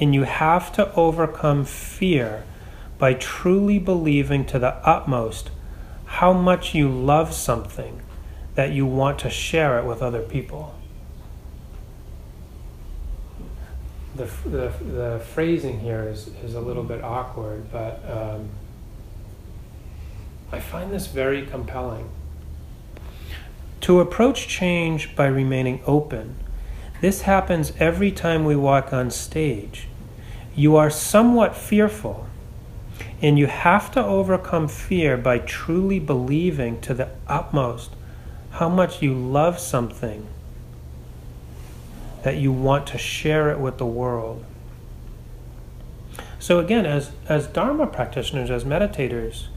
and 0.00 0.12
you 0.12 0.24
have 0.24 0.72
to 0.72 0.92
overcome 0.94 1.64
fear 1.64 2.42
by 2.98 3.14
truly 3.14 3.78
believing 3.78 4.44
to 4.46 4.58
the 4.58 4.74
utmost 4.84 5.52
how 6.04 6.32
much 6.32 6.74
you 6.74 6.88
love 6.88 7.32
something 7.32 8.02
that 8.56 8.72
you 8.72 8.86
want 8.86 9.20
to 9.20 9.30
share 9.30 9.78
it 9.78 9.84
with 9.84 10.02
other 10.02 10.20
people. 10.20 10.74
The, 14.16 14.24
the, 14.44 14.72
the 14.82 15.22
phrasing 15.24 15.78
here 15.78 16.08
is, 16.08 16.26
is 16.42 16.56
a 16.56 16.60
little 16.60 16.82
bit 16.82 17.04
awkward, 17.04 17.70
but 17.70 18.02
um, 18.10 18.48
I 20.50 20.58
find 20.58 20.90
this 20.90 21.06
very 21.06 21.46
compelling. 21.46 22.10
To 23.82 24.00
approach 24.00 24.48
change 24.48 25.14
by 25.14 25.26
remaining 25.26 25.80
open, 25.86 26.34
this 27.04 27.20
happens 27.20 27.70
every 27.78 28.10
time 28.10 28.46
we 28.46 28.56
walk 28.56 28.90
on 28.90 29.10
stage. 29.10 29.88
You 30.56 30.76
are 30.76 30.88
somewhat 30.88 31.54
fearful 31.54 32.26
and 33.20 33.38
you 33.38 33.46
have 33.46 33.90
to 33.90 34.02
overcome 34.02 34.68
fear 34.68 35.18
by 35.18 35.40
truly 35.40 35.98
believing 35.98 36.80
to 36.80 36.94
the 36.94 37.10
utmost 37.28 37.90
how 38.52 38.70
much 38.70 39.02
you 39.02 39.12
love 39.12 39.58
something 39.58 40.26
that 42.22 42.36
you 42.36 42.50
want 42.50 42.86
to 42.86 42.96
share 42.96 43.50
it 43.50 43.58
with 43.58 43.76
the 43.76 43.84
world. 43.84 44.42
So, 46.38 46.58
again, 46.58 46.86
as, 46.86 47.10
as 47.28 47.46
Dharma 47.46 47.86
practitioners, 47.86 48.50
as 48.50 48.64
meditators, 48.64 49.48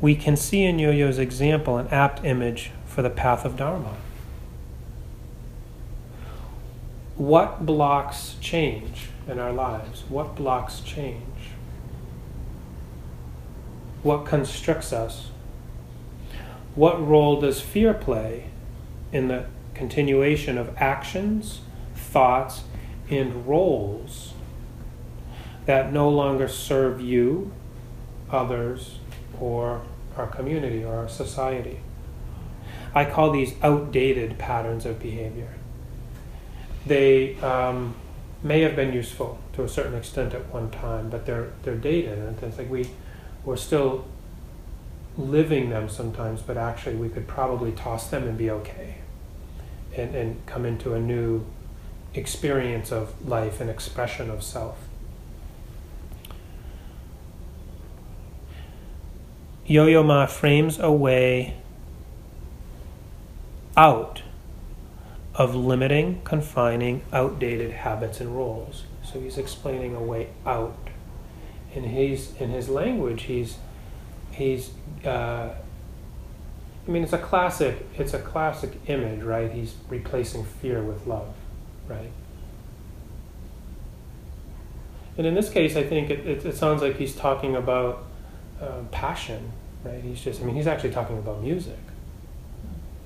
we 0.00 0.16
can 0.16 0.36
see 0.36 0.64
in 0.64 0.80
Yo 0.80 0.90
Yo's 0.90 1.20
example 1.20 1.78
an 1.78 1.86
apt 1.92 2.24
image 2.24 2.72
for 2.86 3.02
the 3.02 3.10
path 3.10 3.44
of 3.44 3.56
Dharma. 3.56 3.94
What 7.16 7.64
blocks 7.64 8.36
change 8.42 9.08
in 9.26 9.38
our 9.38 9.52
lives? 9.52 10.04
What 10.10 10.36
blocks 10.36 10.80
change? 10.80 11.22
What 14.02 14.26
constricts 14.26 14.92
us? 14.92 15.30
What 16.74 17.04
role 17.04 17.40
does 17.40 17.62
fear 17.62 17.94
play 17.94 18.50
in 19.12 19.28
the 19.28 19.46
continuation 19.72 20.58
of 20.58 20.76
actions, 20.76 21.62
thoughts, 21.94 22.64
and 23.08 23.46
roles 23.46 24.34
that 25.64 25.92
no 25.94 26.10
longer 26.10 26.48
serve 26.48 27.00
you, 27.00 27.50
others, 28.30 28.98
or 29.40 29.80
our 30.18 30.26
community 30.26 30.84
or 30.84 30.96
our 30.96 31.08
society? 31.08 31.80
I 32.94 33.06
call 33.06 33.30
these 33.30 33.54
outdated 33.62 34.38
patterns 34.38 34.84
of 34.84 35.00
behavior. 35.00 35.54
They 36.86 37.36
um, 37.40 37.94
may 38.42 38.60
have 38.60 38.76
been 38.76 38.92
useful 38.92 39.38
to 39.54 39.64
a 39.64 39.68
certain 39.68 39.94
extent 39.94 40.34
at 40.34 40.52
one 40.52 40.70
time, 40.70 41.10
but 41.10 41.26
they're 41.26 41.52
they're 41.62 41.76
dated, 41.76 42.18
and 42.18 42.40
it's 42.42 42.58
like 42.58 42.70
we 42.70 42.90
we're 43.44 43.56
still 43.56 44.06
living 45.18 45.70
them 45.70 45.88
sometimes, 45.88 46.42
but 46.42 46.56
actually 46.56 46.96
we 46.96 47.08
could 47.08 47.26
probably 47.26 47.72
toss 47.72 48.08
them 48.08 48.24
and 48.28 48.36
be 48.36 48.50
okay 48.50 48.96
and, 49.96 50.14
and 50.14 50.46
come 50.46 50.66
into 50.66 50.94
a 50.94 51.00
new 51.00 51.44
experience 52.14 52.92
of 52.92 53.26
life 53.26 53.60
and 53.60 53.70
expression 53.70 54.30
of 54.30 54.42
self. 54.42 54.78
Yo 59.64 59.86
Yo 59.86 60.02
Ma 60.02 60.26
frames 60.26 60.78
a 60.78 60.92
way 60.92 61.56
out 63.76 64.22
of 65.36 65.54
limiting, 65.54 66.20
confining, 66.24 67.02
outdated 67.12 67.70
habits 67.70 68.20
and 68.20 68.36
roles. 68.36 68.84
So 69.04 69.20
he's 69.20 69.38
explaining 69.38 69.94
a 69.94 70.02
way 70.02 70.28
out 70.44 70.76
in 71.76 71.84
his 71.84 72.34
in 72.40 72.50
his 72.50 72.68
language, 72.68 73.24
he's 73.24 73.58
he's. 74.32 74.70
Uh, 75.04 75.50
I 76.86 76.90
mean, 76.90 77.02
it's 77.02 77.12
a 77.12 77.18
classic. 77.18 77.86
It's 77.98 78.14
a 78.14 78.18
classic 78.18 78.72
image, 78.86 79.22
right? 79.22 79.50
He's 79.50 79.74
replacing 79.88 80.44
fear 80.44 80.82
with 80.82 81.06
love, 81.06 81.34
right? 81.86 82.10
And 85.18 85.26
in 85.26 85.34
this 85.34 85.48
case, 85.50 85.76
I 85.76 85.82
think 85.82 86.10
it, 86.10 86.26
it, 86.26 86.44
it 86.46 86.56
sounds 86.56 86.82
like 86.82 86.96
he's 86.96 87.14
talking 87.14 87.56
about 87.56 88.04
uh, 88.60 88.82
passion, 88.90 89.52
right? 89.84 90.02
He's 90.02 90.22
just. 90.22 90.40
I 90.40 90.44
mean, 90.44 90.54
he's 90.54 90.66
actually 90.66 90.92
talking 90.92 91.18
about 91.18 91.42
music. 91.42 91.78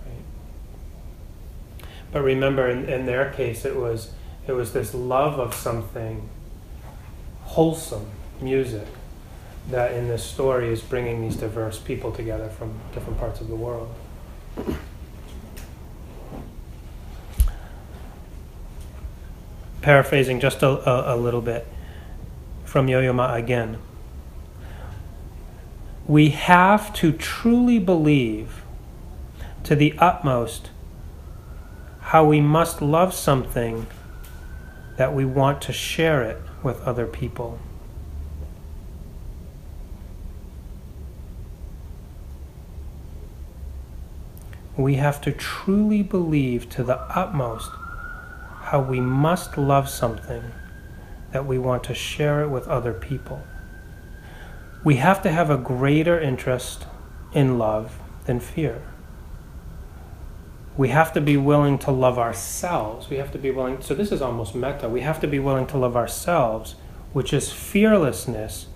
right? 0.07 1.87
But 2.13 2.23
remember, 2.23 2.69
in, 2.69 2.89
in 2.89 3.07
their 3.07 3.31
case, 3.31 3.65
it 3.65 3.77
was 3.77 4.13
it 4.47 4.53
was 4.53 4.73
this 4.73 4.95
love 4.95 5.39
of 5.39 5.55
something 5.55 6.29
wholesome, 7.43 8.07
music 8.41 8.87
that 9.71 9.93
in 9.93 10.09
this 10.09 10.25
story 10.25 10.73
is 10.73 10.81
bringing 10.81 11.21
these 11.21 11.37
diverse 11.37 11.79
people 11.79 12.11
together 12.11 12.49
from 12.49 12.73
different 12.93 13.19
parts 13.19 13.41
of 13.41 13.49
the 13.49 13.55
world. 13.55 13.93
Paraphrasing 19.83 20.41
just 20.41 20.63
a, 20.63 20.69
a, 20.69 21.15
a 21.15 21.17
little 21.17 21.41
bit 21.41 21.67
from 22.65 22.89
Yo 22.89 23.01
Yo 23.01 23.13
Ma 23.13 23.35
again. 23.35 23.79
We 26.07 26.31
have 26.31 26.93
to 26.95 27.13
truly 27.13 27.79
believe 27.79 28.63
to 29.65 29.77
the 29.77 29.95
utmost 29.99 30.70
how 32.11 32.25
we 32.25 32.41
must 32.41 32.83
love 32.83 33.15
something 33.15 33.87
that 34.97 35.15
we 35.15 35.25
want 35.25 35.63
to 35.63 35.73
share 35.73 36.23
it 36.25 36.37
with 36.61 36.81
other 36.83 37.07
people. 37.07 37.59
we 44.77 44.95
have 44.95 45.21
to 45.21 45.31
truly 45.31 46.03
believe 46.03 46.69
to 46.71 46.83
the 46.83 46.99
utmost 47.17 47.71
how 48.63 48.81
we 48.81 48.99
must 49.01 49.59
love 49.59 49.89
something 49.89 50.43
that 51.33 51.45
we 51.45 51.59
want 51.59 51.85
to 51.85 51.95
share 51.95 52.43
it 52.43 52.49
with 52.49 52.67
other 52.67 52.93
people. 52.93 53.43
We 54.83 54.97
have 54.97 55.23
to 55.23 55.31
have 55.31 55.51
a 55.51 55.59
greater 55.59 56.19
interest 56.19 56.87
in 57.35 57.59
love 57.59 57.99
than 58.25 58.41
fear. 58.41 58.90
We 60.81 60.89
have 60.89 61.13
to 61.13 61.21
be 61.21 61.37
willing 61.37 61.77
to 61.81 61.91
love 61.91 62.19
ourselves. 62.19 63.11
We 63.11 63.19
have 63.19 63.31
to 63.33 63.39
be 63.39 63.51
willing, 63.51 63.83
so 63.83 63.95
this 63.95 64.11
is 64.11 64.23
almost 64.23 64.55
meta. 64.55 64.89
We 64.89 65.03
have 65.03 65.21
to 65.21 65.27
be 65.27 65.39
willing 65.39 65.67
to 65.67 65.77
love 65.77 65.95
ourselves, 65.95 66.75
which 67.13 67.35
is 67.35 67.53
fearlessness, 67.53 68.67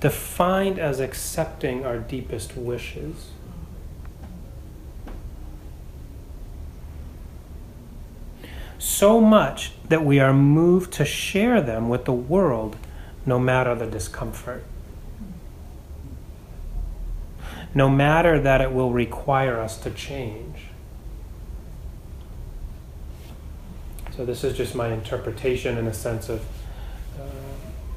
defined 0.00 0.80
as 0.80 0.98
accepting 0.98 1.86
our 1.86 1.98
deepest 1.98 2.56
wishes. 2.56 3.28
so 8.76 9.20
much 9.20 9.72
that 9.88 10.04
we 10.04 10.18
are 10.18 10.34
moved 10.34 10.92
to 10.92 11.04
share 11.04 11.60
them 11.60 11.88
with 11.88 12.04
the 12.04 12.12
world 12.12 12.76
no 13.24 13.38
matter 13.38 13.76
the 13.76 13.86
discomfort. 13.86 14.64
No 17.74 17.88
matter 17.88 18.40
that 18.40 18.60
it 18.60 18.72
will 18.72 18.92
require 18.92 19.60
us 19.60 19.78
to 19.78 19.90
change. 19.90 20.73
So, 24.16 24.24
this 24.24 24.44
is 24.44 24.56
just 24.56 24.74
my 24.74 24.92
interpretation 24.92 25.76
in 25.76 25.86
a 25.86 25.94
sense 25.94 26.28
of 26.28 26.40
uh, 27.18 27.24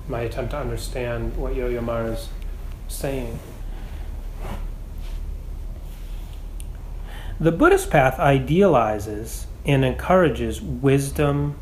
my 0.07 0.21
attempt 0.21 0.51
to 0.51 0.57
understand 0.57 1.37
what 1.37 1.55
Yo 1.55 1.67
Yo 1.67 1.81
Ma 1.81 1.99
is 1.99 2.29
saying. 2.87 3.39
The 7.39 7.51
Buddhist 7.51 7.91
path 7.91 8.17
idealizes 8.17 9.45
and 9.63 9.85
encourages 9.85 10.59
wisdom, 10.59 11.55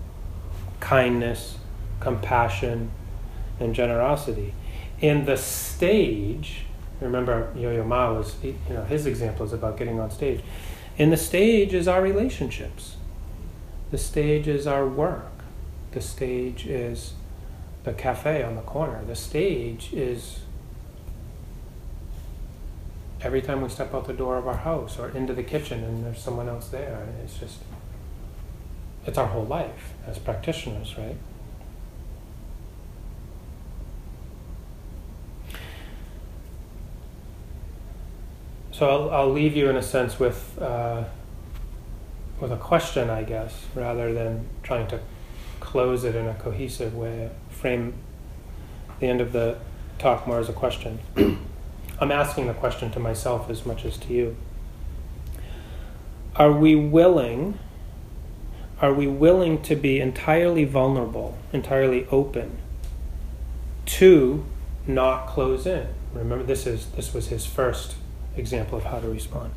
kindness, 0.80 1.58
compassion, 2.00 2.92
and 3.60 3.76
generosity. 3.76 4.54
In 5.02 5.26
the 5.26 5.36
stage, 5.36 6.62
remember 7.02 7.52
Yo-Yo 7.58 7.84
Ma 7.84 8.14
was, 8.14 8.36
you 8.42 8.56
know, 8.70 8.86
his 8.86 9.06
example 9.06 9.46
is 9.46 9.52
about 9.52 9.76
getting 9.78 10.00
on 10.00 10.12
stage. 10.12 10.42
In 10.98 11.10
the 11.10 11.18
stage 11.18 11.74
is 11.74 11.90
our 11.90 12.02
relationships. 12.02 12.96
The 13.96 14.02
stage 14.02 14.46
is 14.50 14.68
our 14.68 14.86
work. 14.86 15.32
The 15.92 16.02
stage 16.02 16.68
is 16.68 17.14
the 17.86 17.94
cafe 17.94 18.44
on 18.44 18.58
the 18.58 18.62
corner. 18.62 19.02
The 19.06 19.16
stage 19.16 19.94
is 19.94 20.42
every 23.22 23.42
time 23.42 23.62
we 23.62 23.70
step 23.70 23.94
out 23.94 24.06
the 24.06 24.12
door 24.12 24.36
of 24.36 24.50
our 24.50 24.58
house 24.58 25.00
or 25.00 25.12
into 25.12 25.34
the 25.34 25.44
kitchen 25.44 25.82
and 25.82 26.04
there's 26.04 26.20
someone 26.20 26.50
else 26.50 26.68
there. 26.68 27.08
It's 27.24 27.40
just, 27.40 27.60
it's 29.06 29.18
our 29.18 29.28
whole 29.28 29.46
life 29.46 29.94
as 30.06 30.20
practitioners, 30.20 30.98
right? 30.98 31.16
So 38.74 38.90
I'll, 38.90 39.10
I'll 39.10 39.32
leave 39.32 39.56
you 39.56 39.70
in 39.70 39.78
a 39.78 39.82
sense 39.82 40.20
with. 40.20 40.62
Uh, 40.62 41.06
with 42.40 42.52
a 42.52 42.58
question, 42.58 43.10
I 43.10 43.24
guess, 43.24 43.66
rather 43.74 44.14
than 44.14 44.48
trying 44.64 44.88
to 44.88 45.00
close 45.60 46.04
it 46.04 46.16
in 46.16 46.28
a 46.28 46.34
cohesive 46.36 46.96
way. 46.96 47.30
Frame 47.50 47.94
the 49.00 49.08
end 49.08 49.22
of 49.22 49.32
the 49.32 49.58
talk 49.98 50.28
more 50.28 50.40
as 50.40 50.50
a 50.50 50.54
question. 50.54 51.00
I'm 52.00 52.12
asking 52.12 52.48
the 52.48 52.54
question 52.54 52.92
to 52.92 53.00
myself 53.00 53.50
as 53.50 53.66
much 53.66 53.86
as 53.86 53.98
to 53.98 54.14
you. 54.14 54.36
Are 56.36 56.52
we 56.52 56.76
willing? 56.76 57.58
Are 58.82 58.94
we 58.94 59.08
willing 59.08 59.62
to 59.64 59.76
be 59.76 60.02
entirely 60.02 60.66
vulnerable, 60.66 61.38
entirely 61.54 62.06
open 62.12 62.58
to 63.86 64.46
not 64.86 65.28
close 65.28 65.66
in? 65.66 65.88
Remember, 66.14 66.44
this 66.44 66.68
is 66.68 66.88
this 66.92 67.14
was 67.14 67.28
his 67.28 67.46
first 67.46 67.96
example 68.36 68.78
of 68.78 68.86
how 68.86 69.00
to 69.00 69.08
respond, 69.08 69.52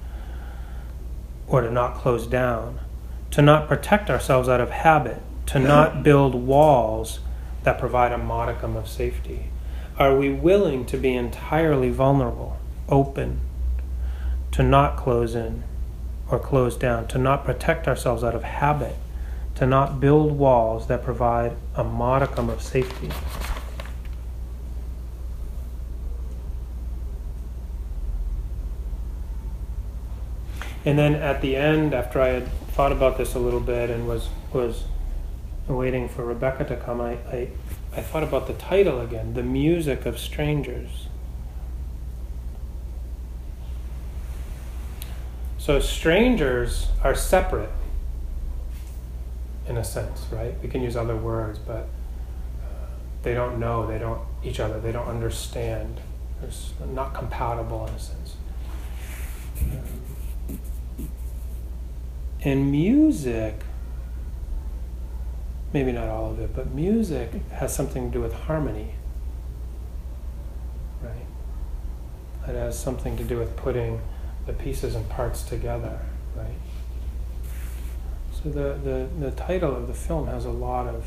or 1.48 1.62
to 1.62 1.70
not 1.70 1.94
close 1.94 2.26
down, 2.26 2.80
to 3.30 3.42
not 3.42 3.68
protect 3.68 4.10
ourselves 4.10 4.48
out 4.48 4.60
of 4.60 4.70
habit, 4.70 5.20
to 5.46 5.58
not 5.58 6.02
build 6.02 6.34
walls 6.34 7.20
that 7.64 7.78
provide 7.78 8.12
a 8.12 8.18
modicum 8.18 8.76
of 8.76 8.88
safety. 8.88 9.50
Are 9.98 10.16
we 10.16 10.30
willing 10.30 10.84
to 10.86 10.96
be 10.96 11.14
entirely 11.14 11.90
vulnerable, 11.90 12.58
open, 12.88 13.40
to 14.52 14.62
not 14.62 14.96
close 14.96 15.34
in 15.34 15.64
or 16.30 16.38
close 16.38 16.76
down, 16.76 17.08
to 17.08 17.18
not 17.18 17.44
protect 17.44 17.88
ourselves 17.88 18.22
out 18.22 18.34
of 18.34 18.42
habit, 18.42 18.94
to 19.54 19.66
not 19.66 20.00
build 20.00 20.32
walls 20.32 20.86
that 20.88 21.02
provide 21.02 21.56
a 21.74 21.82
modicum 21.82 22.50
of 22.50 22.62
safety? 22.62 23.10
And 30.84 30.98
then 30.98 31.14
at 31.14 31.40
the 31.40 31.56
end, 31.56 31.94
after 31.94 32.20
I 32.20 32.28
had 32.28 32.48
thought 32.72 32.92
about 32.92 33.18
this 33.18 33.34
a 33.34 33.38
little 33.38 33.60
bit 33.60 33.90
and 33.90 34.06
was 34.06 34.28
was 34.52 34.84
waiting 35.66 36.08
for 36.08 36.24
Rebecca 36.24 36.64
to 36.64 36.76
come, 36.76 37.00
I, 37.00 37.12
I 37.30 37.48
I 37.92 38.00
thought 38.00 38.22
about 38.22 38.46
the 38.46 38.54
title 38.54 39.00
again 39.00 39.34
The 39.34 39.42
Music 39.42 40.06
of 40.06 40.18
Strangers. 40.18 41.08
So, 45.58 45.80
strangers 45.80 46.88
are 47.02 47.14
separate 47.14 47.70
in 49.66 49.76
a 49.76 49.84
sense, 49.84 50.26
right? 50.30 50.54
We 50.62 50.68
can 50.68 50.80
use 50.80 50.96
other 50.96 51.16
words, 51.16 51.58
but 51.58 51.88
uh, 52.62 52.86
they 53.22 53.34
don't 53.34 53.58
know, 53.58 53.86
they 53.86 53.98
don't 53.98 54.20
each 54.42 54.60
other, 54.60 54.80
they 54.80 54.92
don't 54.92 55.08
understand. 55.08 56.00
They're 56.40 56.86
not 56.88 57.12
compatible 57.14 57.86
in 57.86 57.94
a 57.94 57.98
sense. 57.98 58.36
In 62.40 62.70
music, 62.70 63.62
maybe 65.72 65.92
not 65.92 66.08
all 66.08 66.30
of 66.30 66.40
it, 66.40 66.54
but 66.54 66.72
music 66.72 67.30
has 67.50 67.74
something 67.74 68.10
to 68.10 68.18
do 68.18 68.22
with 68.22 68.32
harmony. 68.32 68.94
Right? 71.02 71.26
It 72.48 72.54
has 72.54 72.78
something 72.78 73.16
to 73.16 73.24
do 73.24 73.38
with 73.38 73.56
putting 73.56 74.00
the 74.46 74.52
pieces 74.52 74.94
and 74.94 75.08
parts 75.08 75.42
together, 75.42 76.00
right? 76.36 76.54
So 78.32 78.50
the, 78.50 78.78
the, 78.82 79.08
the 79.18 79.30
title 79.32 79.74
of 79.74 79.88
the 79.88 79.94
film 79.94 80.28
has 80.28 80.44
a 80.44 80.50
lot 80.50 80.86
of, 80.86 81.04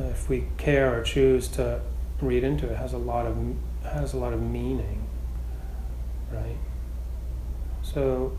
uh, 0.00 0.04
if 0.04 0.28
we 0.28 0.46
care 0.56 0.98
or 0.98 1.02
choose 1.02 1.48
to 1.48 1.80
read 2.20 2.44
into 2.44 2.66
it, 2.68 2.76
has 2.76 2.92
a 2.92 2.98
lot 2.98 3.26
of 3.26 3.36
has 3.84 4.14
a 4.14 4.16
lot 4.16 4.32
of 4.32 4.40
meaning, 4.40 5.06
right? 6.32 6.56
So 7.82 8.36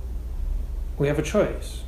we 0.97 1.08
have 1.08 1.19
a 1.19 1.23
choice. 1.23 1.84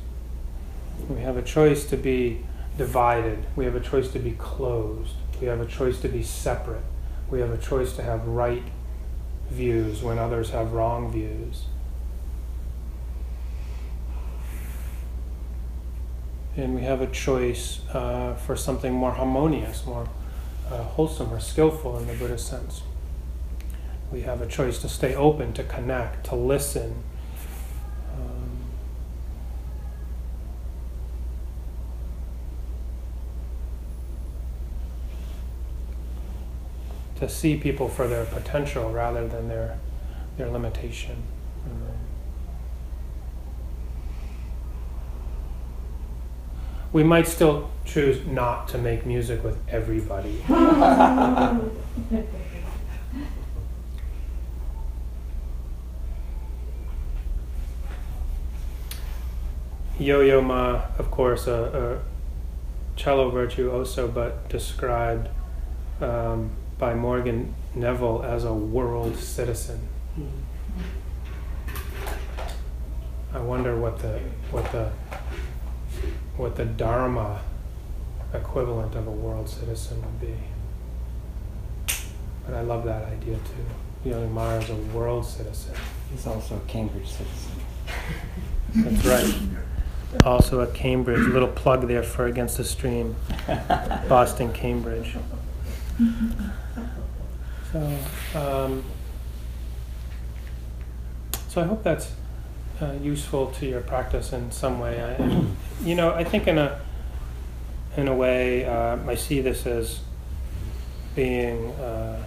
We 1.08 1.20
have 1.20 1.36
a 1.36 1.42
choice 1.42 1.86
to 1.86 1.96
be 1.96 2.44
divided. 2.76 3.46
We 3.56 3.64
have 3.64 3.74
a 3.74 3.80
choice 3.80 4.10
to 4.12 4.18
be 4.18 4.32
closed. 4.32 5.14
We 5.40 5.46
have 5.46 5.60
a 5.60 5.66
choice 5.66 6.00
to 6.00 6.08
be 6.08 6.22
separate. 6.22 6.84
We 7.30 7.40
have 7.40 7.50
a 7.50 7.58
choice 7.58 7.92
to 7.94 8.02
have 8.02 8.26
right 8.26 8.64
views 9.50 10.02
when 10.02 10.18
others 10.18 10.50
have 10.50 10.72
wrong 10.72 11.10
views. 11.10 11.64
And 16.56 16.74
we 16.74 16.82
have 16.82 17.00
a 17.00 17.06
choice 17.06 17.80
uh, 17.92 18.34
for 18.34 18.56
something 18.56 18.92
more 18.92 19.12
harmonious, 19.12 19.86
more 19.86 20.08
uh, 20.70 20.82
wholesome, 20.82 21.32
or 21.32 21.40
skillful 21.40 21.96
in 21.98 22.06
the 22.06 22.14
Buddhist 22.14 22.48
sense. 22.48 22.82
We 24.10 24.22
have 24.22 24.42
a 24.42 24.46
choice 24.46 24.80
to 24.80 24.88
stay 24.88 25.14
open, 25.14 25.52
to 25.52 25.62
connect, 25.62 26.26
to 26.26 26.34
listen, 26.34 27.04
to 37.18 37.28
see 37.28 37.56
people 37.56 37.88
for 37.88 38.06
their 38.06 38.24
potential 38.24 38.90
rather 38.90 39.26
than 39.26 39.48
their 39.48 39.78
their 40.36 40.48
limitation. 40.48 41.22
We 46.90 47.04
might 47.04 47.28
still 47.28 47.68
choose 47.84 48.26
not 48.26 48.68
to 48.68 48.78
make 48.78 49.04
music 49.04 49.44
with 49.44 49.58
everybody. 49.68 50.42
Yo-Yo 59.98 60.40
Ma, 60.40 60.82
of 60.96 61.10
course, 61.10 61.46
a, 61.46 61.98
a 62.94 62.96
cello 62.96 63.30
virtuoso, 63.30 64.08
but 64.08 64.48
described 64.48 65.28
um, 66.00 66.52
by 66.78 66.94
Morgan 66.94 67.54
Neville 67.74 68.22
as 68.24 68.44
a 68.44 68.52
world 68.52 69.16
citizen. 69.16 69.80
I 73.34 73.40
wonder 73.40 73.76
what 73.76 73.98
the 73.98 74.20
what 74.50 74.70
the 74.72 74.90
what 76.36 76.56
the 76.56 76.64
Dharma 76.64 77.40
equivalent 78.32 78.94
of 78.94 79.06
a 79.06 79.10
world 79.10 79.48
citizen 79.48 80.00
would 80.02 80.20
be. 80.20 80.34
But 82.46 82.54
I 82.54 82.60
love 82.62 82.84
that 82.84 83.04
idea 83.04 83.36
too. 83.36 84.08
Yo-Yo 84.08 84.28
Ma 84.28 84.54
is 84.54 84.70
a 84.70 84.76
world 84.96 85.26
citizen. 85.26 85.74
He's 86.10 86.26
also 86.26 86.56
a 86.56 86.60
Cambridge 86.60 87.08
citizen. 87.08 87.52
That's 88.74 89.04
right. 89.04 90.24
Also 90.24 90.60
a 90.60 90.66
Cambridge. 90.68 91.26
Little 91.28 91.48
plug 91.48 91.86
there 91.88 92.02
for 92.02 92.26
Against 92.26 92.56
the 92.56 92.64
Stream. 92.64 93.16
Boston, 94.08 94.52
Cambridge. 94.52 95.16
So, 97.72 97.98
um, 98.34 98.84
so 101.48 101.60
I 101.60 101.64
hope 101.64 101.82
that's 101.82 102.12
uh, 102.80 102.92
useful 103.02 103.48
to 103.52 103.66
your 103.66 103.80
practice 103.80 104.32
in 104.32 104.50
some 104.50 104.80
way. 104.80 105.02
I, 105.02 105.44
you 105.84 105.94
know, 105.94 106.12
I 106.14 106.24
think 106.24 106.46
in 106.46 106.56
a 106.56 106.80
in 107.96 108.08
a 108.08 108.14
way, 108.14 108.64
uh, 108.64 108.96
I 109.06 109.16
see 109.16 109.40
this 109.40 109.66
as 109.66 110.00
being 111.14 111.70
uh, 111.72 112.24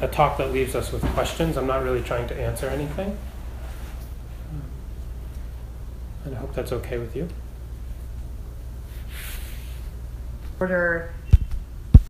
a 0.00 0.08
talk 0.08 0.38
that 0.38 0.52
leaves 0.52 0.74
us 0.74 0.92
with 0.92 1.02
questions. 1.08 1.56
I'm 1.56 1.66
not 1.66 1.82
really 1.82 2.02
trying 2.02 2.28
to 2.28 2.40
answer 2.40 2.68
anything, 2.68 3.18
and 6.24 6.34
I 6.34 6.38
hope 6.38 6.54
that's 6.54 6.72
okay 6.72 6.98
with 6.98 7.14
you. 7.16 7.28
Order 10.60 11.12